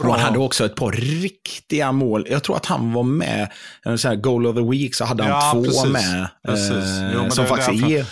[0.04, 2.28] Och han hade också ett par riktiga mål.
[2.30, 3.52] Jag tror att han var med,
[3.84, 5.86] en sån här Goal of the Week, så hade han ja, två precis.
[5.86, 6.28] med.
[6.46, 6.72] Precis.
[6.72, 8.06] Eh, jo, som faktiskt är...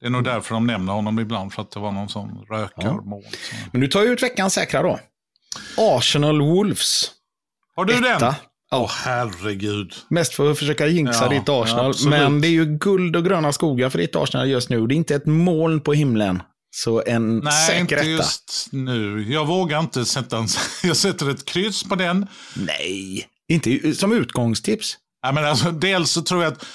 [0.00, 3.22] Det är nog därför de nämner honom ibland, för att det var någon sån rökarmål.
[3.24, 3.58] Ja.
[3.72, 4.98] Men du tar ju ut veckans säkra då.
[5.76, 7.10] Arsenal Wolves.
[7.76, 8.18] Har du Etta.
[8.18, 8.34] den?
[8.72, 9.94] Åh oh, herregud.
[10.08, 11.94] Mest för att försöka jinxa ja, ditt Arsenal.
[11.96, 14.86] Ja, men det är ju guld och gröna skogar för ditt Arsenal just nu.
[14.86, 16.42] Det är inte ett moln på himlen.
[16.76, 19.32] Så en Nej, säker inte just nu.
[19.32, 20.46] Jag vågar inte sätta en...
[20.82, 22.26] Jag sätter ett kryss på den.
[22.56, 24.96] Nej, inte som utgångstips.
[25.22, 26.66] Ja, men alltså, dels så tror jag att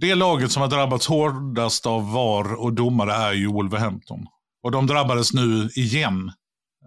[0.00, 4.26] det laget som har drabbats hårdast av VAR och domare är ju Wolverhampton.
[4.62, 6.32] Och de drabbades nu igen,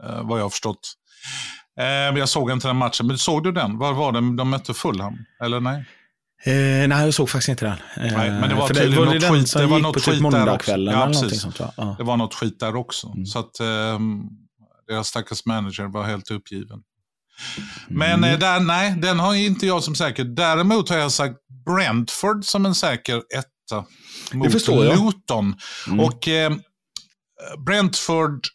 [0.04, 0.93] eh, vad jag har förstått.
[1.80, 3.78] Eh, jag såg inte den matchen, men såg du den?
[3.78, 4.36] Var var den?
[4.36, 5.86] De mötte Fulham, eller nej?
[6.43, 8.08] Eh, nej, jag såg faktiskt inte den.
[8.08, 10.78] Eh, nej, men det var tydligen något skit, det var något typ skit där också.
[10.78, 11.41] Ja, precis.
[11.41, 11.95] Sånt, ja.
[11.97, 13.08] Det var något skit där också.
[13.08, 13.26] Mm.
[13.26, 14.00] Så att eh,
[14.88, 16.80] deras stackars manager var helt uppgiven.
[17.88, 18.34] Men mm.
[18.34, 20.23] eh, där, nej, den har inte jag som säker.
[20.23, 23.86] Däremot har jag sagt Brentford som en säker etta
[24.34, 25.56] mot Luton.
[25.88, 26.00] Mm.
[26.00, 26.52] Och eh,
[27.65, 28.47] Brentford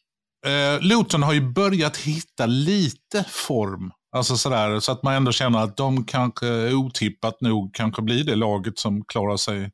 [0.46, 3.90] Eh, Luton har ju börjat hitta lite form.
[4.12, 8.37] Alltså sådär, så att man ändå känner att de kanske otippat nog kanske blir det
[8.37, 9.70] laget som klarar sig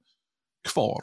[0.72, 1.00] kvar.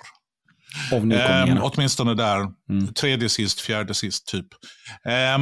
[0.92, 2.48] Eh, åtminstone där.
[2.70, 2.94] Mm.
[2.94, 4.48] Tredje sist, fjärde sist typ.
[5.06, 5.38] Eh,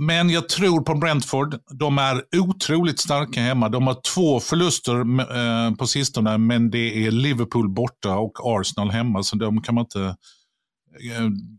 [0.00, 1.58] men jag tror på Brentford.
[1.78, 3.68] De är otroligt starka hemma.
[3.68, 5.00] De har två förluster
[5.36, 9.84] eh, på sistone, men det är Liverpool borta och Arsenal hemma, så de kan man
[9.84, 10.16] inte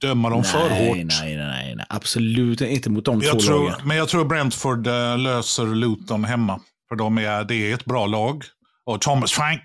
[0.01, 0.97] döma dem nej, för hårt.
[0.97, 3.87] Nej, nej, nej, absolut inte mot de jag två tror, lagen.
[3.87, 6.59] Men jag tror Brentford äh, löser Luton hemma.
[6.89, 8.43] För de är, det är ett bra lag.
[8.85, 9.61] Och Thomas Frank,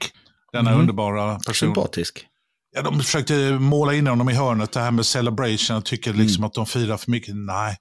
[0.53, 0.81] denna mm.
[0.81, 1.55] underbara person.
[1.55, 2.27] Sympatisk.
[2.77, 5.75] Ja, de försökte måla in honom i hörnet, det här med celebration.
[5.75, 6.47] Jag tycker liksom mm.
[6.47, 7.37] att de firar för mycket.
[7.37, 7.77] Nej,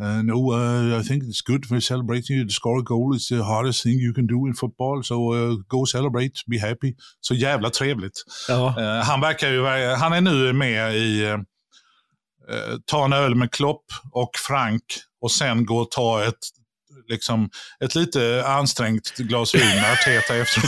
[0.00, 2.36] Uh, no, uh, I think it's good for celebrating.
[2.36, 5.02] You score a goal is the hardest thing you can do in football.
[5.04, 6.94] So uh, go celebrate, be happy.
[7.20, 8.24] Så jävla trevligt.
[8.48, 8.74] Ja.
[8.78, 11.36] Uh, han verkar ju, han är nu med i
[12.86, 14.82] Ta en öl med Klopp och Frank
[15.20, 16.34] och sen gå och ta ett
[17.08, 17.50] liksom,
[17.84, 20.62] ett lite ansträngt glas vin med Arteta efter.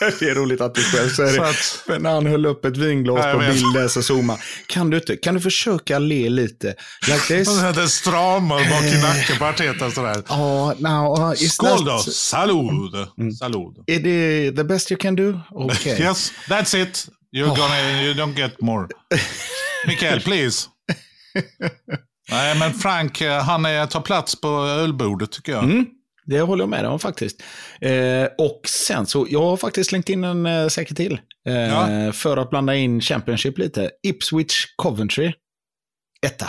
[0.20, 1.48] det är roligt att du själv säger det.
[1.48, 4.40] Att, när han höll upp ett vinglas på bilden så zoomar.
[4.66, 6.74] Kan du inte, kan du försöka le lite?
[7.08, 7.48] Like this?
[7.74, 10.22] Det stramar bak i nacken på Arteta sådär.
[10.28, 11.98] Oh, uh, Skål då!
[11.98, 12.94] Salud!
[13.18, 13.32] Mm.
[13.32, 13.84] Salud.
[13.86, 15.40] Är det the best you can do?
[15.50, 15.98] Okay.
[16.00, 17.08] yes, that's it.
[17.32, 17.56] You're oh.
[17.56, 18.88] gonna, you don't get more.
[19.86, 20.68] Mikael, please.
[22.30, 25.64] Nej, men Frank, eh, han är, tar plats på ölbordet tycker jag.
[25.64, 25.86] Mm,
[26.24, 27.42] det håller jag med om faktiskt.
[27.80, 31.20] Eh, och sen så, jag har faktiskt slängt in en eh, säker till.
[31.46, 32.12] Eh, ja.
[32.12, 33.90] För att blanda in Championship lite.
[34.02, 35.32] Ipswich Coventry.
[36.26, 36.46] Etta.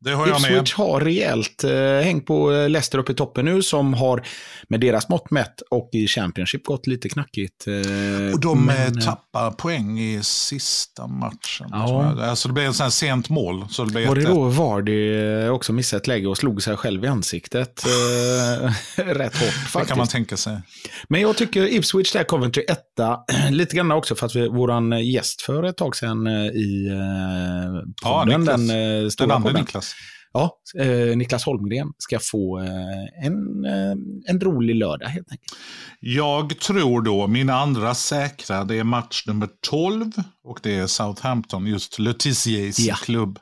[0.00, 1.72] Det har jag Ipswich har rejält eh,
[2.04, 4.26] hängt på eh, Leicester uppe i toppen nu som har
[4.68, 7.66] med deras mått mätt och i Championship gått lite knackigt.
[7.66, 11.68] Eh, och de men, eh, tappar poäng i sista matchen.
[11.70, 12.22] Ja.
[12.22, 13.64] Alltså det blev en sån här sent mål.
[13.70, 16.76] Så det blev var det då Vardy eh, också missade ett läge och slog sig
[16.76, 18.70] själv i ansiktet eh,
[19.04, 19.74] rätt hårt faktiskt.
[19.74, 20.60] Det kan man tänka sig.
[21.08, 25.42] Men jag tycker Ipswich där, Coventry etta, lite grann också för att vi, våran gäst
[25.42, 28.70] för ett tag sedan i eh, podden, ja, den
[29.04, 29.89] eh, stora den andra Niklas.
[30.32, 35.52] Ja, eh, Niklas Holmgren ska få eh, en, eh, en rolig lördag helt enkelt.
[36.00, 40.12] Jag tror då, min andra säkra, det är match nummer 12
[40.44, 42.94] och det är Southampton, just Letiziers ja.
[42.94, 43.38] klubb.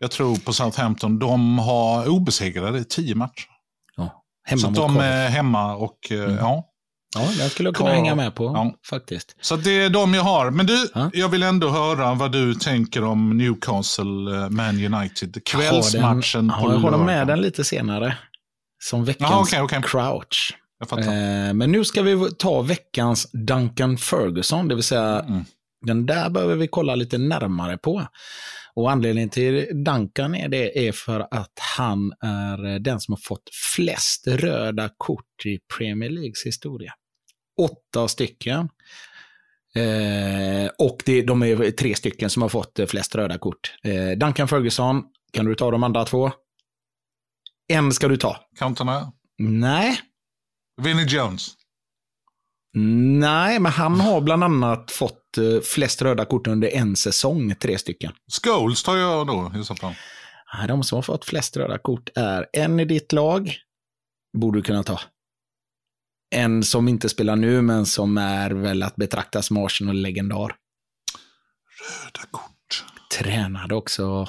[0.00, 3.48] Jag tror på Southampton, de har obesegrade i tio matcher.
[3.96, 6.36] Ja, hemma Så de är hemma och eh, mm.
[6.36, 6.64] ja,
[7.16, 8.74] Ja, den skulle jag kunna hänga med på ja.
[8.90, 9.36] faktiskt.
[9.40, 10.50] Så det är de jag har.
[10.50, 11.10] Men du, ja.
[11.12, 15.44] jag vill ändå höra vad du tänker om Newcastle eh, Man United.
[15.44, 18.16] Kvällsmatchen jag på Jag har dem med den lite senare.
[18.78, 19.82] Som veckans ja, okay, okay.
[19.82, 20.54] crouch.
[20.82, 25.44] Eh, men nu ska vi ta veckans Duncan Ferguson, det vill säga mm.
[25.86, 28.06] den där behöver vi kolla lite närmare på.
[28.74, 33.50] Och anledningen till Duncan är det är för att han är den som har fått
[33.74, 36.92] flest röda kort i Premier Leagues historia
[37.56, 38.68] åtta stycken.
[39.74, 43.74] Eh, och det, de är tre stycken som har fått eh, flest röda kort.
[43.82, 46.30] Eh, Duncan Ferguson, kan du ta de andra två?
[47.68, 48.36] En ska du ta.
[48.58, 49.12] Cantona?
[49.38, 50.00] Nej.
[50.82, 51.54] Vinnie Jones?
[53.18, 57.78] Nej, men han har bland annat fått eh, flest röda kort under en säsong, tre
[57.78, 58.12] stycken.
[58.42, 59.94] Scholes tar jag då i så fall.
[60.68, 63.54] de som har fått flest röda kort är en i ditt lag,
[64.38, 65.00] borde du kunna ta.
[66.30, 70.56] En som inte spelar nu, men som är väl att betrakta som Arsenal-legendar.
[71.80, 72.84] Röda kort.
[73.18, 74.28] Tränade också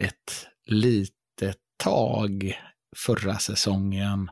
[0.00, 2.58] ett litet tag
[2.96, 4.30] förra säsongen.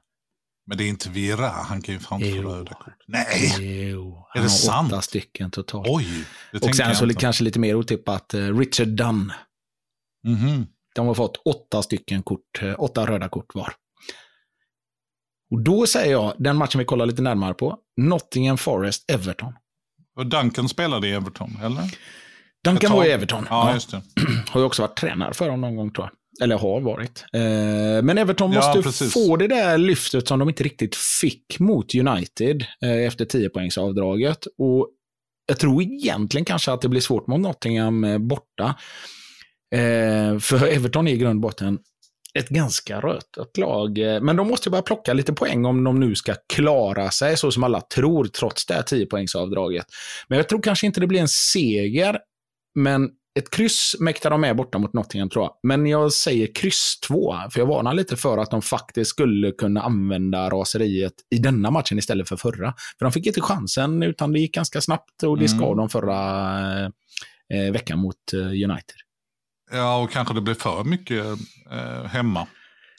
[0.66, 2.94] Men det är inte Vera, han kan ju fan inte få röda kort.
[3.06, 3.56] Nej!
[3.90, 4.92] Jo, är det sant?
[4.92, 5.88] åtta stycken totalt.
[5.90, 6.24] Oj!
[6.62, 9.32] Och sen så kanske lite mer otippat, eh, Richard Dunn.
[10.26, 10.66] Mm -hmm.
[10.94, 13.72] De har fått åtta stycken kort, eh, åtta röda kort var.
[15.50, 19.52] Och då säger jag, den matchen vi kollar lite närmare på, Nottingham Forest, Everton.
[20.16, 21.94] Och Duncan spelade i Everton, eller?
[22.64, 23.46] Duncan var i Everton.
[23.50, 24.02] Ja, just det.
[24.50, 26.42] Har ju också varit tränare för dem någon gång, tror jag.
[26.42, 27.24] Eller har varit.
[27.32, 31.94] Eh, men Everton måste ja, få det där lyftet som de inte riktigt fick mot
[31.94, 34.46] United eh, efter 10-poängsavdraget.
[34.58, 34.88] Och
[35.46, 38.74] jag tror egentligen kanske att det blir svårt mot Nottingham eh, borta.
[40.40, 41.78] för Everton är i grund och botten
[42.34, 43.98] ett ganska rötet lag.
[43.98, 47.50] Eh, men de måste börja plocka lite poäng om de nu ska klara sig så
[47.50, 49.84] som alla tror, trots det här 10-poängsavdraget.
[50.28, 52.18] Men jag tror kanske inte det blir en seger,
[52.74, 55.52] men ett kryss mäktar de med borta mot Nottingham tror jag.
[55.62, 59.82] Men jag säger kryss 2, för jag varnar lite för att de faktiskt skulle kunna
[59.82, 62.74] använda raseriet i denna matchen istället för förra.
[62.98, 65.76] För de fick inte chansen, utan det gick ganska snabbt och det ska mm.
[65.76, 66.60] de förra
[67.54, 68.96] eh, veckan mot eh, United.
[69.72, 71.26] Ja, och kanske det blir för mycket
[71.70, 72.46] eh, hemma.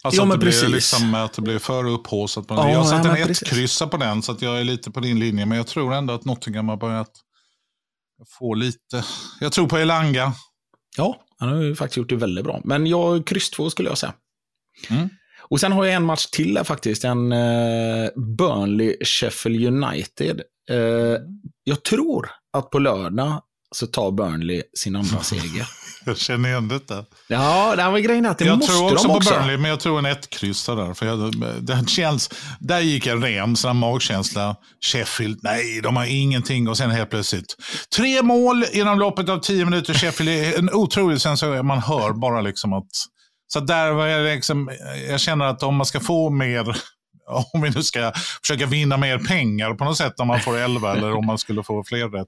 [0.04, 2.46] Alltså ja, att, det blir liksom, att det blir för upphaussat.
[2.48, 5.20] Ja, jag har satt en ett-kryssa på den, så att jag är lite på din
[5.20, 5.46] linje.
[5.46, 7.12] Men jag tror ändå att Nottingham har börjat
[8.40, 9.04] få lite...
[9.40, 10.34] Jag tror på Elanga.
[10.98, 12.62] Ja, han har ju faktiskt gjort det väldigt bra.
[12.64, 14.14] Men jag, kryss två skulle jag säga.
[14.90, 15.10] Mm.
[15.42, 17.04] Och sen har jag en match till där faktiskt.
[17.04, 20.42] En uh, Burnley-Sheffield United.
[20.72, 21.18] Uh,
[21.64, 23.42] jag tror att på lördag
[23.76, 25.68] så tar Burnley sin andra seger.
[26.06, 27.06] Jag känner igen detta.
[27.28, 29.70] Ja, det var grejen att det jag måste tror också de också på Burnley, men
[29.70, 30.94] jag tror en ett där.
[30.94, 34.56] För jag, det känns, där gick en ren sån magkänsla.
[34.86, 36.68] Sheffield, nej, de har ingenting.
[36.68, 37.56] Och sen helt plötsligt,
[37.96, 39.94] tre mål inom loppet av tio minuter.
[39.94, 41.66] Sheffield är en otrolig sensation.
[41.66, 42.90] Man hör bara liksom att
[43.48, 44.72] Så där var jag, liksom,
[45.10, 46.78] jag känner att om man ska få mer,
[47.54, 48.12] om vi nu ska
[48.42, 51.64] försöka vinna mer pengar på något sätt om man får 11 eller om man skulle
[51.64, 52.28] få fler rätt.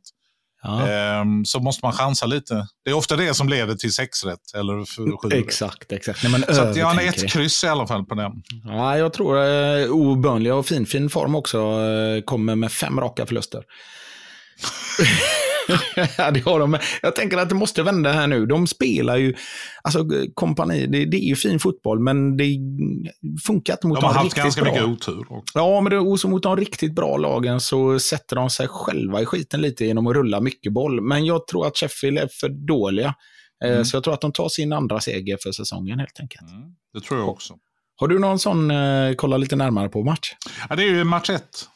[0.63, 0.87] Ja.
[0.87, 2.67] Ehm, så måste man chansa lite.
[2.85, 5.37] Det är ofta det som leder till sex rätt eller sju.
[5.37, 6.23] Exakt, exakt.
[6.23, 8.31] Nej, men så att jag har ett kryss i alla fall på den.
[8.65, 13.25] Ja, jag tror eh, obönliga och fin, fin form också eh, kommer med fem raka
[13.25, 13.63] förluster.
[16.17, 16.77] ja, det har de.
[17.01, 18.45] Jag tänker att det måste vända här nu.
[18.45, 19.35] De spelar ju,
[19.83, 22.45] alltså kompani, det, det är ju fin fotboll, men det
[23.45, 24.43] funkar inte mot de, de riktigt bra.
[24.43, 25.59] De har haft ganska mycket otur också.
[25.59, 29.25] Ja, men det, och mot de riktigt bra lagen så sätter de sig själva i
[29.25, 31.01] skiten lite genom att rulla mycket boll.
[31.01, 33.15] Men jag tror att Sheffield är för dåliga.
[33.65, 33.85] Eh, mm.
[33.85, 36.41] Så jag tror att de tar sin andra seger för säsongen helt enkelt.
[36.41, 37.53] Mm, det tror jag också.
[37.95, 40.33] Har du någon sån, eh, kolla lite närmare på match?
[40.69, 41.69] Ja, det är ju match ett.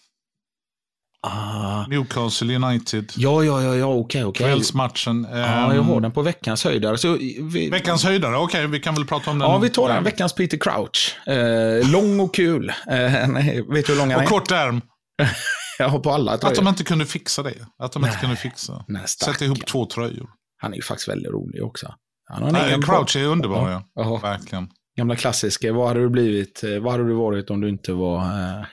[1.28, 1.86] Ah.
[1.88, 3.12] Newcastle United.
[3.16, 4.46] Ja, ja, ja, ja okej, okej.
[4.46, 5.28] Kvällsmatchen.
[5.32, 5.38] Ja,
[5.76, 6.98] jag har ehm, den på veckans höjdare.
[6.98, 7.70] Så vi...
[7.72, 9.50] Veckans höjdare, okej, okay, vi kan väl prata om den.
[9.50, 10.04] Ja, vi tar den.
[10.04, 11.28] Veckans Peter Crouch.
[11.28, 12.70] Eh, lång och kul.
[12.70, 14.24] Eh, nej, vet du hur lång han är?
[14.24, 14.82] Och kort ärm.
[15.80, 16.52] jag har på alla tröjor.
[16.52, 17.54] Att de inte kunde fixa det.
[17.80, 18.86] Att de nej, inte kunde fixa.
[19.06, 20.30] Sätta ihop två tröjor.
[20.58, 21.94] Han är ju faktiskt väldigt rolig också.
[22.30, 23.84] Han har nej, Crouch är underbar, ja.
[23.96, 24.18] ja.
[24.18, 24.70] Verkligen.
[24.98, 25.74] Gamla klassiska.
[25.74, 26.64] Vad hade du blivit?
[26.64, 28.66] Eh, vad hade du varit om du inte var eh,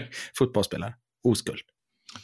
[0.38, 0.94] fotbollsspelare?
[1.28, 1.60] Oskuld.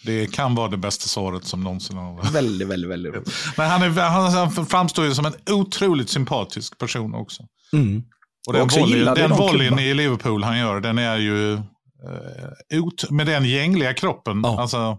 [0.02, 3.34] Det kan vara det bästa svaret som någonsin har Väldigt, väldigt, väldigt roligt.
[3.56, 7.42] Men han, är, han framstår ju som en otroligt sympatisk person också.
[7.72, 8.02] Mm.
[8.46, 11.52] Och den, volley, den volleyn i Liverpool han gör, den är ju
[12.72, 14.40] uh, med den gängliga kroppen.
[14.44, 14.60] Ja.
[14.60, 14.98] Alltså,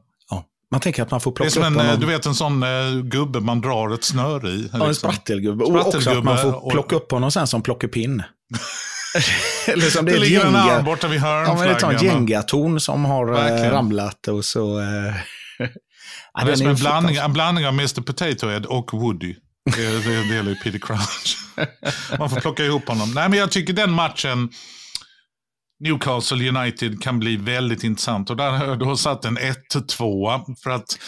[0.72, 2.64] man tänker att man får plocka upp Det är som en, du vet, en sån
[2.64, 4.70] uh, gubbe man drar ett snöre i.
[4.74, 5.64] Ja, en sprattelgubbe.
[5.64, 8.24] Och också att man får plocka upp honom sen som plockepinn.
[9.68, 11.68] Eller som det, det ligger en arm borta vid hörnflaggan.
[11.82, 13.72] Ja, det är en jengatorn som har eh, Verkligen.
[13.72, 14.80] ramlat och så...
[14.80, 14.86] Eh,
[16.34, 19.36] ja, det är som en blandning, en blandning av Mr Potato Head och Woody.
[19.76, 21.38] Det är en del i Peter Crouch.
[22.20, 23.12] Man får plocka ihop honom.
[23.14, 24.50] Nej, men jag tycker den matchen,
[25.80, 28.30] Newcastle United kan bli väldigt intressant.
[28.30, 30.56] Och där har du satt en 1-2.
[30.64, 31.00] För att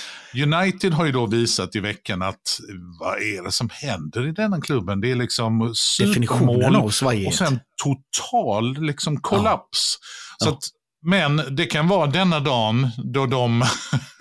[0.43, 2.59] United har ju då visat i veckan att
[2.99, 5.01] vad är det som händer i denna klubben?
[5.01, 9.97] Det är liksom supermål och sen total liksom kollaps.
[10.39, 10.45] Ja.
[10.45, 10.53] Så.
[10.53, 10.63] Att,
[11.05, 13.63] men det kan vara denna dagen då de,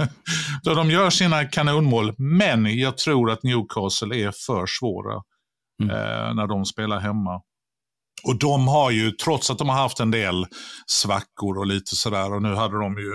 [0.62, 2.14] då de gör sina kanonmål.
[2.18, 5.22] Men jag tror att Newcastle är för svåra
[5.82, 5.96] mm.
[5.96, 7.40] eh, när de spelar hemma.
[8.22, 10.46] Och de har ju, trots att de har haft en del
[10.87, 13.14] svackor och lite sådär, och nu hade de ju,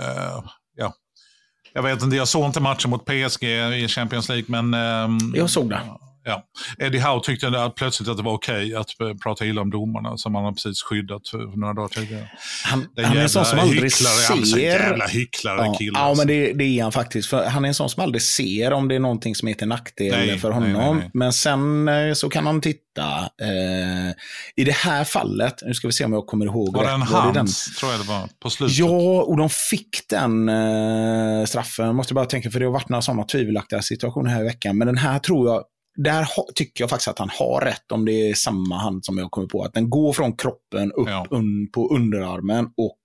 [0.00, 0.42] eh,
[0.76, 0.94] ja,
[1.72, 3.44] jag vet inte, jag såg inte matchen mot PSG
[3.84, 4.74] i Champions League, men...
[4.74, 5.80] Eh, jag såg det.
[6.28, 6.42] Ja.
[6.78, 10.16] Eddie Howe tyckte att plötsligt att det var okej okay att prata illa om domarna
[10.16, 12.30] som han har precis skyddat för några dagar tidigare.
[12.64, 14.58] Han, han är en sån som aldrig hycklare, ser...
[14.58, 15.98] Jävla hycklare ja, kille.
[15.98, 16.20] Ja, alltså.
[16.20, 17.28] men det, det, är han faktiskt.
[17.28, 19.68] För han är en sån som aldrig ser om det är någonting som är till
[19.68, 20.72] nackdel nej, för honom.
[20.72, 22.86] Nej, nej, men sen eh, så kan han titta.
[23.42, 24.14] Eh,
[24.56, 26.90] I det här fallet, nu ska vi se om jag kommer ihåg var rätt.
[26.90, 28.78] Den var det hans, tror jag det var, på slutet?
[28.78, 31.96] Ja, och de fick den eh, straffen.
[31.96, 34.78] Måste bara tänka, för det har varit några sådana tvivelaktiga situationer här i veckan.
[34.78, 35.64] Men den här tror jag
[35.96, 39.30] där tycker jag faktiskt att han har rätt om det är samma hand som jag
[39.30, 39.62] kommer på.
[39.62, 41.26] Att den går från kroppen upp ja.
[41.30, 42.64] un, på underarmen.
[42.64, 42.98] Och,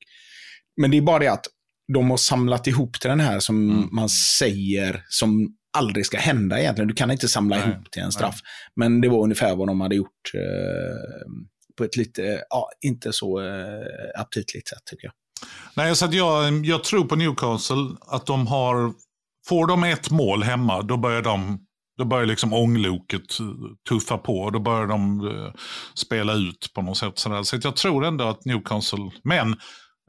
[0.82, 1.46] men det är bara det att
[1.94, 3.90] de har samlat ihop till den här som mm.
[3.92, 6.88] man säger som aldrig ska hända egentligen.
[6.88, 7.70] Du kan inte samla Nej.
[7.70, 8.40] ihop till en straff.
[8.44, 8.50] Nej.
[8.76, 11.32] Men det var ungefär vad de hade gjort eh,
[11.78, 15.14] på ett lite, ja, inte så eh, aptitligt sätt tycker jag.
[15.76, 18.94] Nej, så jag, jag tror på Newcastle att de har,
[19.48, 21.66] får de ett mål hemma, då börjar de
[22.02, 23.38] då börjar liksom ångloket
[23.90, 25.52] tuffa på och då börjar de uh,
[25.96, 27.20] spela ut på något sätt.
[27.20, 27.44] Sådär.
[27.44, 29.56] Så jag tror ändå att Newcastle, men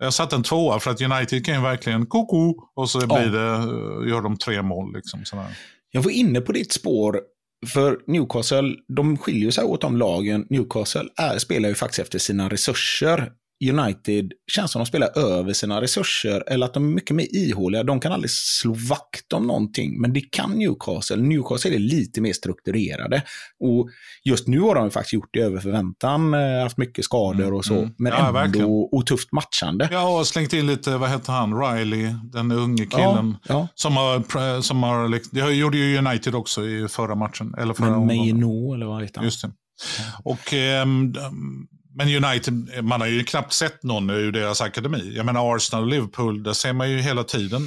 [0.00, 3.56] jag satte en tvåa för att United kan ju verkligen koko och så blir det,
[3.56, 4.94] uh, gör de tre mål.
[4.94, 5.58] Liksom, sådär.
[5.90, 7.20] Jag var inne på ditt spår,
[7.66, 10.46] för Newcastle, de skiljer sig åt de lagen.
[10.50, 13.32] Newcastle är, spelar ju faktiskt efter sina resurser.
[13.70, 17.82] United känns som de spelar över sina resurser eller att de är mycket mer ihåliga.
[17.82, 21.16] De kan aldrig slå vakt om någonting, men det kan Newcastle.
[21.16, 23.22] Newcastle är lite mer strukturerade.
[23.60, 23.88] Och
[24.24, 27.64] just nu har de faktiskt gjort det över förväntan, eh, haft mycket skador mm, och
[27.64, 27.94] så, mm.
[27.98, 28.66] men ja, ändå verkligen.
[28.92, 29.88] och tufft matchande.
[29.92, 33.36] Ja, och slängt in lite, vad heter han, Riley, den unge killen.
[33.48, 33.68] Ja, ja.
[33.74, 37.54] Som har, som har, det gjorde ju United också i förra matchen.
[37.58, 39.24] Eller förra men Maino, eller vad heter han?
[39.24, 39.50] Just det.
[40.24, 41.14] Och um,
[41.94, 45.12] men United, man har ju knappt sett någon ur deras akademi.
[45.16, 47.62] Jag menar Arsenal och Liverpool, där ser man ju hela tiden.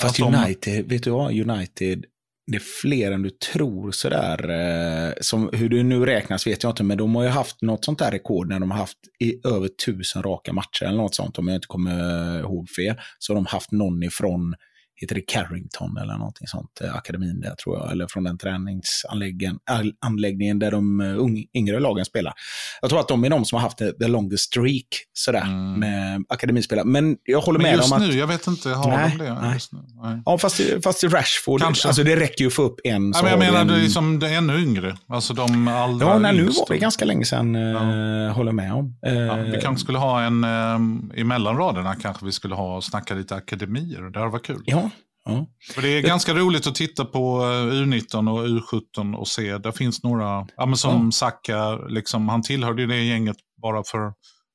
[0.00, 0.94] Fast United, de...
[0.94, 1.32] vet du vad?
[1.32, 2.04] United,
[2.46, 4.50] det är fler än du tror sådär.
[4.50, 7.84] Eh, som, hur det nu räknas vet jag inte, men de har ju haft något
[7.84, 11.38] sånt där rekord när de har haft i över tusen raka matcher eller något sånt,
[11.38, 12.96] om jag inte kommer ihåg fel.
[13.18, 14.54] Så har de haft någon ifrån
[15.00, 20.58] heter det Carrington eller någonting sånt, eh, akademin där tror jag, eller från den träningsanläggningen
[20.58, 22.32] där de uh, yngre lagen spelar.
[22.80, 25.80] Jag tror att de är de som har haft the longest streak sådär, mm.
[25.80, 26.84] med akademispelare.
[26.84, 28.02] Men jag håller Men med om att...
[28.02, 29.54] just nu, jag vet inte, har nej, de det nej.
[29.54, 29.78] just nu?
[30.02, 30.22] Nej.
[30.24, 31.88] Ja, fast, fast i Rashford, Kanske.
[31.88, 33.12] alltså det räcker ju att få upp en.
[33.14, 33.66] Ja, men jag menar, en...
[33.66, 34.96] det är liksom det är ännu yngre.
[35.08, 38.30] Alltså de allra Ja, nej, nu var det ganska länge sedan, ja.
[38.30, 38.98] håller med om.
[39.00, 43.14] Ja, vi kanske skulle ha en, um, i mellanraderna kanske vi skulle ha och snacka
[43.14, 44.10] lite akademier.
[44.10, 44.62] Det hade varit kul.
[44.64, 44.87] Ja,
[45.28, 45.46] Ja.
[45.74, 49.58] För det är ganska roligt att titta på eh, U19 och U17 och se.
[49.58, 51.10] Där finns några, ja, men som ja.
[51.10, 54.12] Saka, liksom, han tillhörde det gänget bara för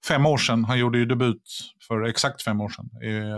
[0.08, 0.66] fem år sedan.
[0.66, 1.42] Han gjorde ju debut
[1.88, 2.90] för exakt fem år sedan,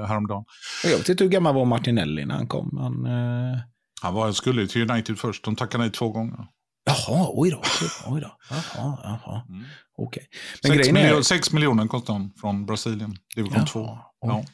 [0.08, 0.44] häromdagen.
[0.84, 2.78] Jag vet inte hur gammal var Martinelli när han kom.
[2.78, 3.60] Han, eh...
[4.02, 5.44] han var, skulle till United först.
[5.44, 6.48] De tackade nej två gånger.
[6.86, 7.62] Jaha, oj då.
[8.08, 8.38] Oj då.
[8.50, 9.42] Jaha, jaha.
[9.50, 9.64] Mm.
[9.98, 10.24] Okay.
[10.64, 11.22] Men 6, miljoner, är...
[11.22, 13.90] 6 miljoner kostar han från Brasilien, division 2.
[14.22, 14.46] Ja.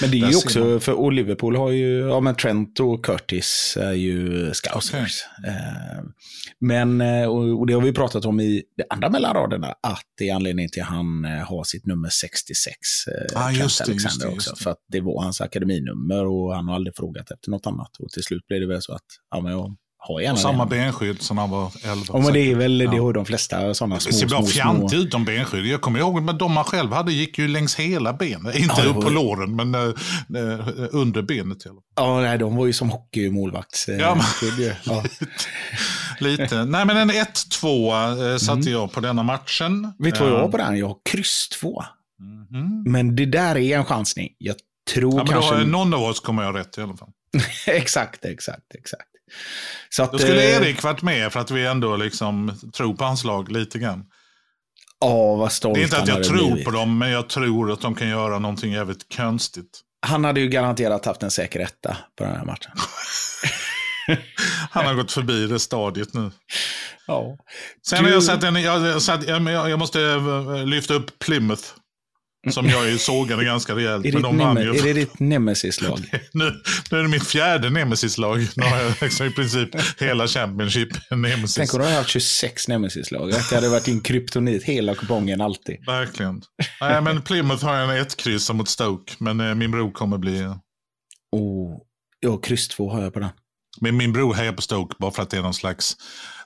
[0.00, 3.78] Men det är ju också, för och Liverpool har ju, ja men Trent och Curtis
[3.80, 5.24] är ju scousers.
[5.38, 5.52] Okay.
[5.52, 6.04] Eh,
[6.60, 10.34] men, eh, och det har vi pratat om i de andra mellanraderna, att det är
[10.34, 12.76] anledningen till att han eh, har sitt nummer 66.
[13.34, 16.74] Ah, just det, just det, också, För att det var hans akademinummer och han har
[16.74, 17.96] aldrig frågat efter något annat.
[17.98, 19.76] Och till slut blev det väl så att, ja men jag
[20.06, 22.04] har gärna samma benskydd som han var 11.
[22.08, 22.90] Ja, men det är väl, ja.
[22.90, 25.66] det har de flesta sådana små, Det ser bara fjantigt ut de benskydd.
[25.66, 28.54] Jag kommer ihåg, men de man själv hade gick ju längs hela benet.
[28.54, 29.80] Inte ja, upp på låren, men äh,
[30.90, 31.58] under benet.
[31.96, 34.18] Ja, nej, de var ju som hockeymålvakts äh, ja,
[34.84, 35.04] ja.
[36.18, 36.64] Lite.
[36.64, 38.72] Nej, men en 1-2 äh, satte mm.
[38.72, 39.92] jag på denna matchen.
[39.98, 40.78] Vet du vad jag har på den?
[40.78, 41.82] Jag har kryss 2.
[42.54, 42.82] Mm.
[42.92, 44.28] Men det där är en chansning.
[44.38, 44.56] Jag
[44.94, 45.56] tror ja, men kanske...
[45.56, 47.10] Då, någon av oss kommer jag rätt i alla fall.
[47.66, 49.13] exakt, exakt, exakt.
[49.88, 53.04] Så att, Då skulle eh, Erik varit med för att vi ändå liksom tror på
[53.04, 54.04] hans lag lite grann.
[55.00, 56.64] Ja, vad stolt Det är inte att jag tror blivit.
[56.64, 59.80] på dem, men jag tror att de kan göra någonting jävligt konstigt.
[60.06, 62.72] Han hade ju garanterat haft en säker etta på den här matchen.
[64.70, 66.30] Han har gått förbi det stadiet nu.
[67.06, 67.36] Ja.
[67.86, 68.04] Sen du...
[68.04, 71.62] har jag sett en, jag, jag, jag måste eh, lyfta upp Plymouth.
[72.50, 74.06] Som jag ju sågade ganska rejält.
[74.06, 74.78] Är, men de vann ju.
[74.78, 75.98] är det ditt nemesis-lag?
[76.32, 78.46] nu, nu är det mitt fjärde nemesis-lag.
[78.56, 79.68] Nu har jag liksom i princip
[80.00, 81.54] hela Championship nemesis.
[81.54, 83.30] Tänk om du hade haft 26 nemesis-lag.
[83.30, 85.76] Det hade varit din kryptonit hela kupongen alltid.
[85.86, 86.42] Verkligen.
[86.80, 89.12] Nej, men Plymouth har en ett kryss mot Stoke.
[89.18, 90.48] Men eh, min bror kommer bli...
[91.32, 91.78] Oh,
[92.20, 93.30] ja, kryss två har jag på den.
[93.80, 95.96] Men min bror hejar på Stoke bara för att det är någon slags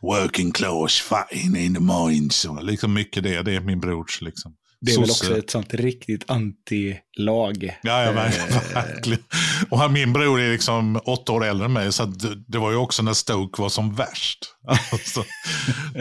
[0.03, 2.47] working class fighting in the mines.
[2.63, 3.43] liksom mycket det.
[3.43, 4.55] Det är min brors liksom.
[4.81, 5.25] Det är Sosse.
[5.25, 7.79] väl också ett sånt riktigt anti-lag.
[7.83, 8.13] Ja, ja
[8.75, 9.25] verkligen.
[9.71, 12.05] Och min bror är liksom åtta år äldre än mig, så
[12.49, 14.39] det var ju också när Stoke var som värst.
[14.93, 15.25] Alltså,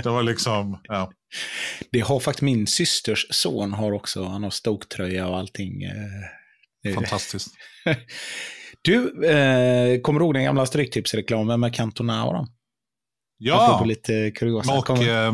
[0.03, 1.11] det var liksom, ja.
[1.91, 5.83] Det har faktiskt min systers son har också, han har Stoke-tröja och allting.
[5.83, 7.47] Eh, Fantastiskt.
[8.81, 12.47] du, eh, kommer du ihåg den gamla Stryktipsreklamen med Cantona och dem?
[13.39, 14.31] Ja, lite
[14.77, 15.33] och eh,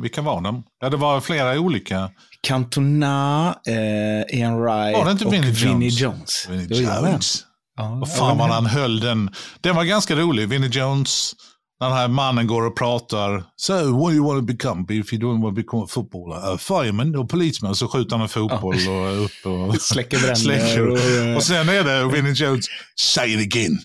[0.00, 0.64] vilka var de?
[0.80, 2.10] Ja, det var flera olika.
[2.42, 5.64] Cantona, eh, Ian Wright var det inte och Vinnie Jones.
[5.64, 6.48] Vinnie Jones.
[6.48, 7.44] Vinnie Jones.
[7.76, 9.30] Ja, och fan vad han höll den.
[9.60, 10.48] Den var ganska rolig.
[10.48, 11.32] Vinnie Jones,
[11.80, 13.44] den här mannen går och pratar.
[13.56, 16.54] So, what do you want to become if you don't want to become a footballer?
[16.54, 17.74] A fireman or policeman?
[17.74, 18.90] Så skjuter han en fotboll ja.
[18.90, 20.88] och upp och släcker bränder.
[21.30, 22.64] Och, och sen är det Vinnie Jones,
[22.96, 23.78] say it again.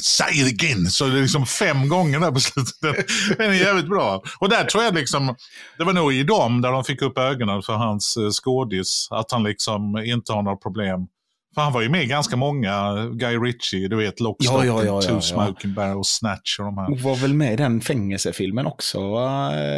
[0.00, 0.86] Say it again!
[0.86, 3.06] Så det är liksom fem gånger där på slutet.
[3.38, 4.22] Den är jävligt bra.
[4.38, 5.34] Och där tror jag liksom,
[5.78, 9.08] det var nog i dem där de fick upp ögonen för hans eh, skådis.
[9.10, 11.06] Att han liksom inte har några problem
[11.54, 14.84] för han var ju med i ganska många, Guy Ritchie, du vet, Lock, ja, ja,
[14.84, 16.90] ja, Two ja, Smoking Barrels, Snatch och de här.
[16.90, 19.14] Och var väl med i den fängelsefilmen också,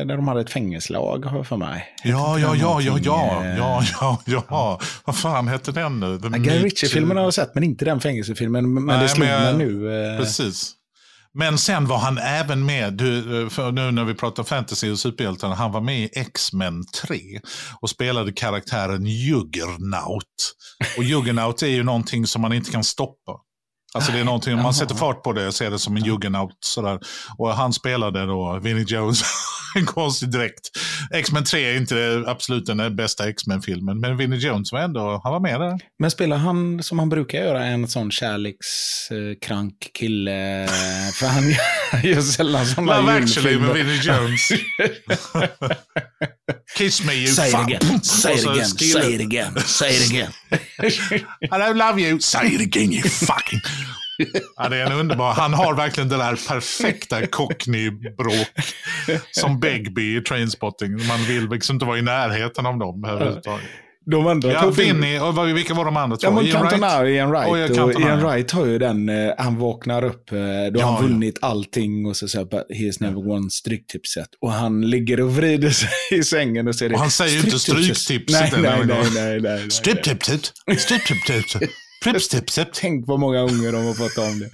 [0.06, 1.84] där de hade ett fängelslag, har jag för mig.
[2.04, 6.18] Ja, ja, ja, ja, ja, ja, ja, ja, vad fan hette den nu?
[6.18, 10.02] Guy Ritchie-filmen har jag sett, men inte den fängelsefilmen, men Nej, det slog mig nu.
[10.12, 10.18] Eh.
[10.18, 10.72] Precis.
[11.38, 14.98] Men sen var han även med, du, eh, för nu när vi pratar fantasy och
[14.98, 17.40] superhjältar, han var med i X-Men 3
[17.80, 20.54] och spelade karaktären Juggernaut.
[20.96, 23.32] Och Juggernaut är ju någonting som man inte kan stoppa.
[23.96, 26.58] Alltså det är någonting, man sätter fart på det så är det som en juggernaut.
[26.60, 26.98] Sådär.
[27.38, 29.22] Och han spelade då Vinnie Jones,
[29.76, 30.70] en konstig dräkt.
[31.12, 35.40] X-Men 3 är inte absolut den bästa X-Men-filmen, men Vinnie Jones var ändå, han var
[35.40, 35.78] med där.
[35.98, 40.66] Men spelar han som han brukar göra, en sån kärlekskrank kille?
[41.14, 41.44] För han
[42.02, 44.48] gör sällan sådana Love actually med Vinnie Jones.
[46.74, 47.48] Kiss me you say.
[47.48, 48.02] It again.
[48.02, 48.64] Say it again.
[48.66, 49.58] Say it again.
[49.60, 50.32] Say it again.
[51.50, 52.20] I don't love you.
[52.20, 53.60] Say it again you fucking...
[54.56, 55.32] Ja, det är en underbar.
[55.32, 58.48] Han har verkligen det där perfekta cockney-bråk.
[59.30, 61.06] Som Begbie i Trainspotting.
[61.06, 63.66] Man vill liksom inte vara i närheten av dem överhuvudtaget.
[64.10, 66.26] De andra ja, Vinny, och vilka var de andra två?
[66.26, 67.78] Ja, men Cantona och Ian Wright.
[67.78, 70.38] Och, och Ian Wright har ju den, eh, han vaknar upp, eh,
[70.72, 71.48] då har han vunnit ja.
[71.48, 74.28] allting och så säger han he's never won stryktipset.
[74.40, 75.70] Och han ligger och vrider
[76.10, 78.28] sig i sängen och säger Och han säger ju inte stryktipset.
[78.28, 79.70] Nej, nej, nej, nej, nej.
[79.70, 81.70] Stryktipset, stryktipset.
[82.04, 82.68] Pripstipset.
[82.72, 84.50] Tänk vad många gånger de har fått om det.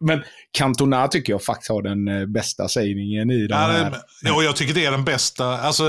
[0.00, 3.96] Men Cantona tycker jag faktiskt har den eh, bästa sägningen i den här.
[4.22, 5.58] Ja, jag tycker det är den bästa.
[5.58, 5.84] Alltså,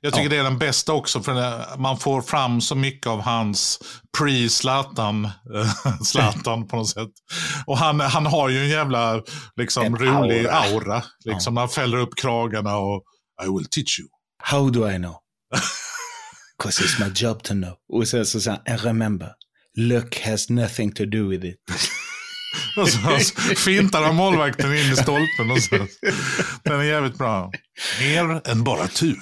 [0.00, 0.30] jag tycker ja.
[0.30, 3.78] det är den bästa också för man får fram så mycket av hans
[4.18, 7.10] pre-Zlatan eh, Zlatan på något sätt.
[7.66, 9.22] Och han, han har ju en jävla
[9.56, 10.52] liksom, en rolig aura.
[10.52, 11.60] aura liksom, ja.
[11.60, 13.02] Han fäller upp kragarna och
[13.44, 14.08] I will teach you.
[14.42, 15.16] How do I know?
[16.58, 17.74] Because it's my job to know.
[17.92, 19.32] Och sen så säger han, remember,
[19.76, 21.56] Luck has nothing to do with it.
[22.76, 22.98] och så
[23.56, 25.50] fintar han målvakten in i stolpen.
[25.50, 25.76] Och så.
[26.62, 27.52] Den är jävligt bra.
[28.00, 29.16] Mer än bara tur.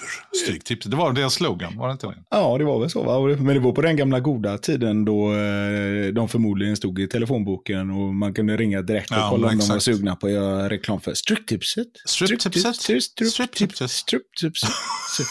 [0.45, 0.91] Stryktipset.
[0.91, 2.15] Det var deras slogan, var det inte det?
[2.31, 3.03] Ja, det var väl så.
[3.03, 3.37] Va?
[3.37, 7.91] Men det var på den gamla goda tiden då eh, de förmodligen stod i telefonboken
[7.91, 10.69] och man kunde ringa direkt och ja, kolla om de var sugna på att göra
[10.69, 11.87] reklam för Stryktipset.
[12.07, 12.77] Stryktipset.
[12.77, 13.91] Stryktipset.
[13.91, 14.71] Stryktipset.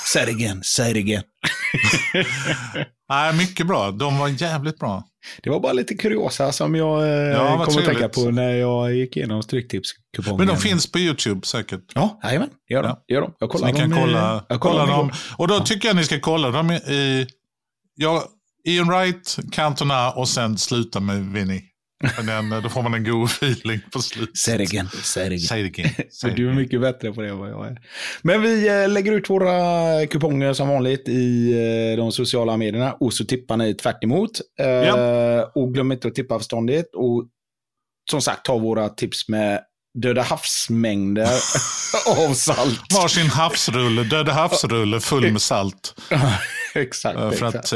[0.06, 1.24] Say it again, say it again.
[3.10, 3.92] Nej, mycket bra.
[3.92, 5.04] De var jävligt bra.
[5.44, 8.94] Det var bara lite kuriosa som jag eh, ja, kom att tänka på när jag
[8.94, 10.38] gick igenom Stryktipskupongen.
[10.38, 11.92] Men de finns på YouTube säkert?
[11.96, 12.50] Ja, jajamän.
[12.70, 12.98] Gör de.
[13.08, 13.34] Gör de.
[13.40, 15.12] Jag kollar ni kan dem, kolla, jag kolla dem.
[15.38, 15.66] Och då ja.
[15.66, 17.28] tycker jag ni ska kolla dem i...
[17.96, 18.24] Ja,
[18.66, 21.62] Ian Wright, Cantona och sen sluta med Vinny.
[22.26, 24.72] Den, då får man en god feeling på slutet.
[24.72, 24.88] Again.
[25.04, 25.92] Say it again.
[26.12, 27.78] Say it du är mycket bättre på det än vad jag är.
[28.22, 31.54] Men vi eh, lägger ut våra kuponger som vanligt i
[31.92, 34.32] eh, de sociala medierna och så tippar ni tvärt emot.
[34.60, 35.52] Eh, ja.
[35.56, 36.96] Och glöm inte att tippa förståndigt.
[36.96, 37.28] Och
[38.12, 39.62] som sagt, ta våra tips med
[40.02, 41.30] Döda havsmängder
[42.08, 42.82] av salt.
[42.94, 45.96] Varsin havsrulle, Döda havsrulle full med salt.
[46.76, 47.20] exakt.
[47.20, 47.56] För exakt.
[47.56, 47.74] Att,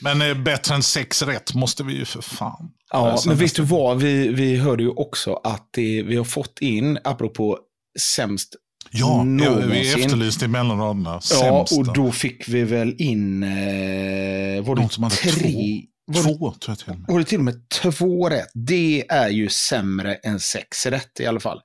[0.00, 2.70] men bättre än sex rätt måste vi ju för fan.
[2.92, 6.58] Ja, men visst du vad, vi, vi hörde ju också att det, vi har fått
[6.60, 7.58] in, apropå
[8.00, 8.56] sämst
[8.90, 9.70] Ja, någonsin.
[9.70, 11.20] vi efterlyste mellan raderna.
[11.30, 15.32] Ja, och då fick vi väl in, eh, var det som hade tre?
[15.32, 15.91] Två,
[16.22, 17.08] två tror jag till och med.
[17.08, 18.50] Var det till och med två rätt?
[18.54, 21.60] Det är ju sämre än sex rätt i alla fall.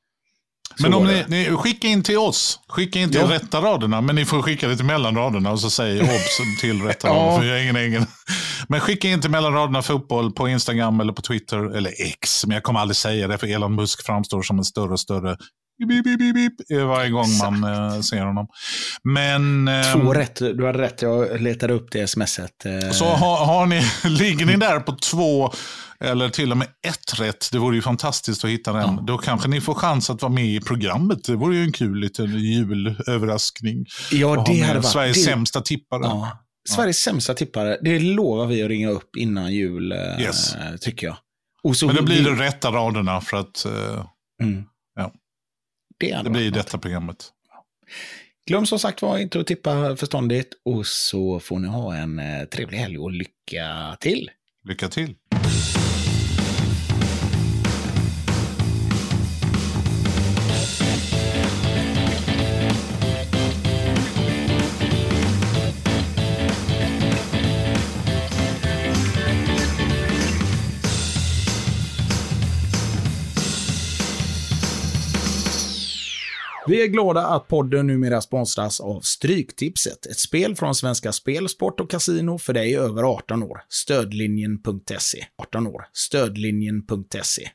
[0.79, 3.31] Men om ni, ni skickar in till oss, skicka in till ja.
[3.31, 7.07] rätta raderna, men ni får skicka det till mellanraderna och så säger obs till rätta
[7.13, 8.05] raderna, för jag ingen egen.
[8.67, 12.63] Men skicka in till mellanraderna fotboll på Instagram eller på Twitter, eller X, men jag
[12.63, 15.37] kommer aldrig säga det, för Elon Musk framstår som en större och större
[15.77, 18.47] Bip, bip, bip, varje gång man äh, ser honom.
[19.03, 21.01] Men, Två rätt, du hade rätt.
[21.01, 22.65] Jag letade upp det smset.
[22.65, 22.91] Äh.
[22.91, 25.51] Så har, har ni, ligger ni där på två
[25.99, 28.95] eller till och med ett rätt, det vore ju fantastiskt att hitta den.
[28.95, 29.03] Ja.
[29.07, 31.23] Då kanske ni får chans att vara med i programmet.
[31.23, 33.85] Det vore ju en kul liten julöverraskning.
[34.11, 34.91] Ja, det hade varit...
[34.91, 35.31] Sveriges det...
[35.31, 36.01] sämsta tippare.
[36.03, 36.43] Ja.
[36.69, 37.11] Sveriges ja.
[37.11, 40.55] sämsta tippare, det lovar vi att ringa upp innan jul, yes.
[40.81, 41.17] tycker jag.
[41.85, 43.65] Men då blir det rätta raderna för att...
[44.43, 44.63] Mm.
[45.99, 47.31] Det, det blir detta programmet.
[48.47, 52.43] Glöm som sagt var inte att tippa förståndigt och så får ni ha en eh,
[52.45, 54.29] trevlig helg och lycka till.
[54.63, 55.15] Lycka till.
[76.67, 81.79] Vi är glada att podden numera sponsras av Stryktipset, ett spel från Svenska Spel, Sport
[81.79, 83.61] och Casino för dig över 18 år.
[83.69, 85.25] Stödlinjen.se.
[85.37, 85.81] 18 år.
[85.93, 87.49] Stödlinjen.se.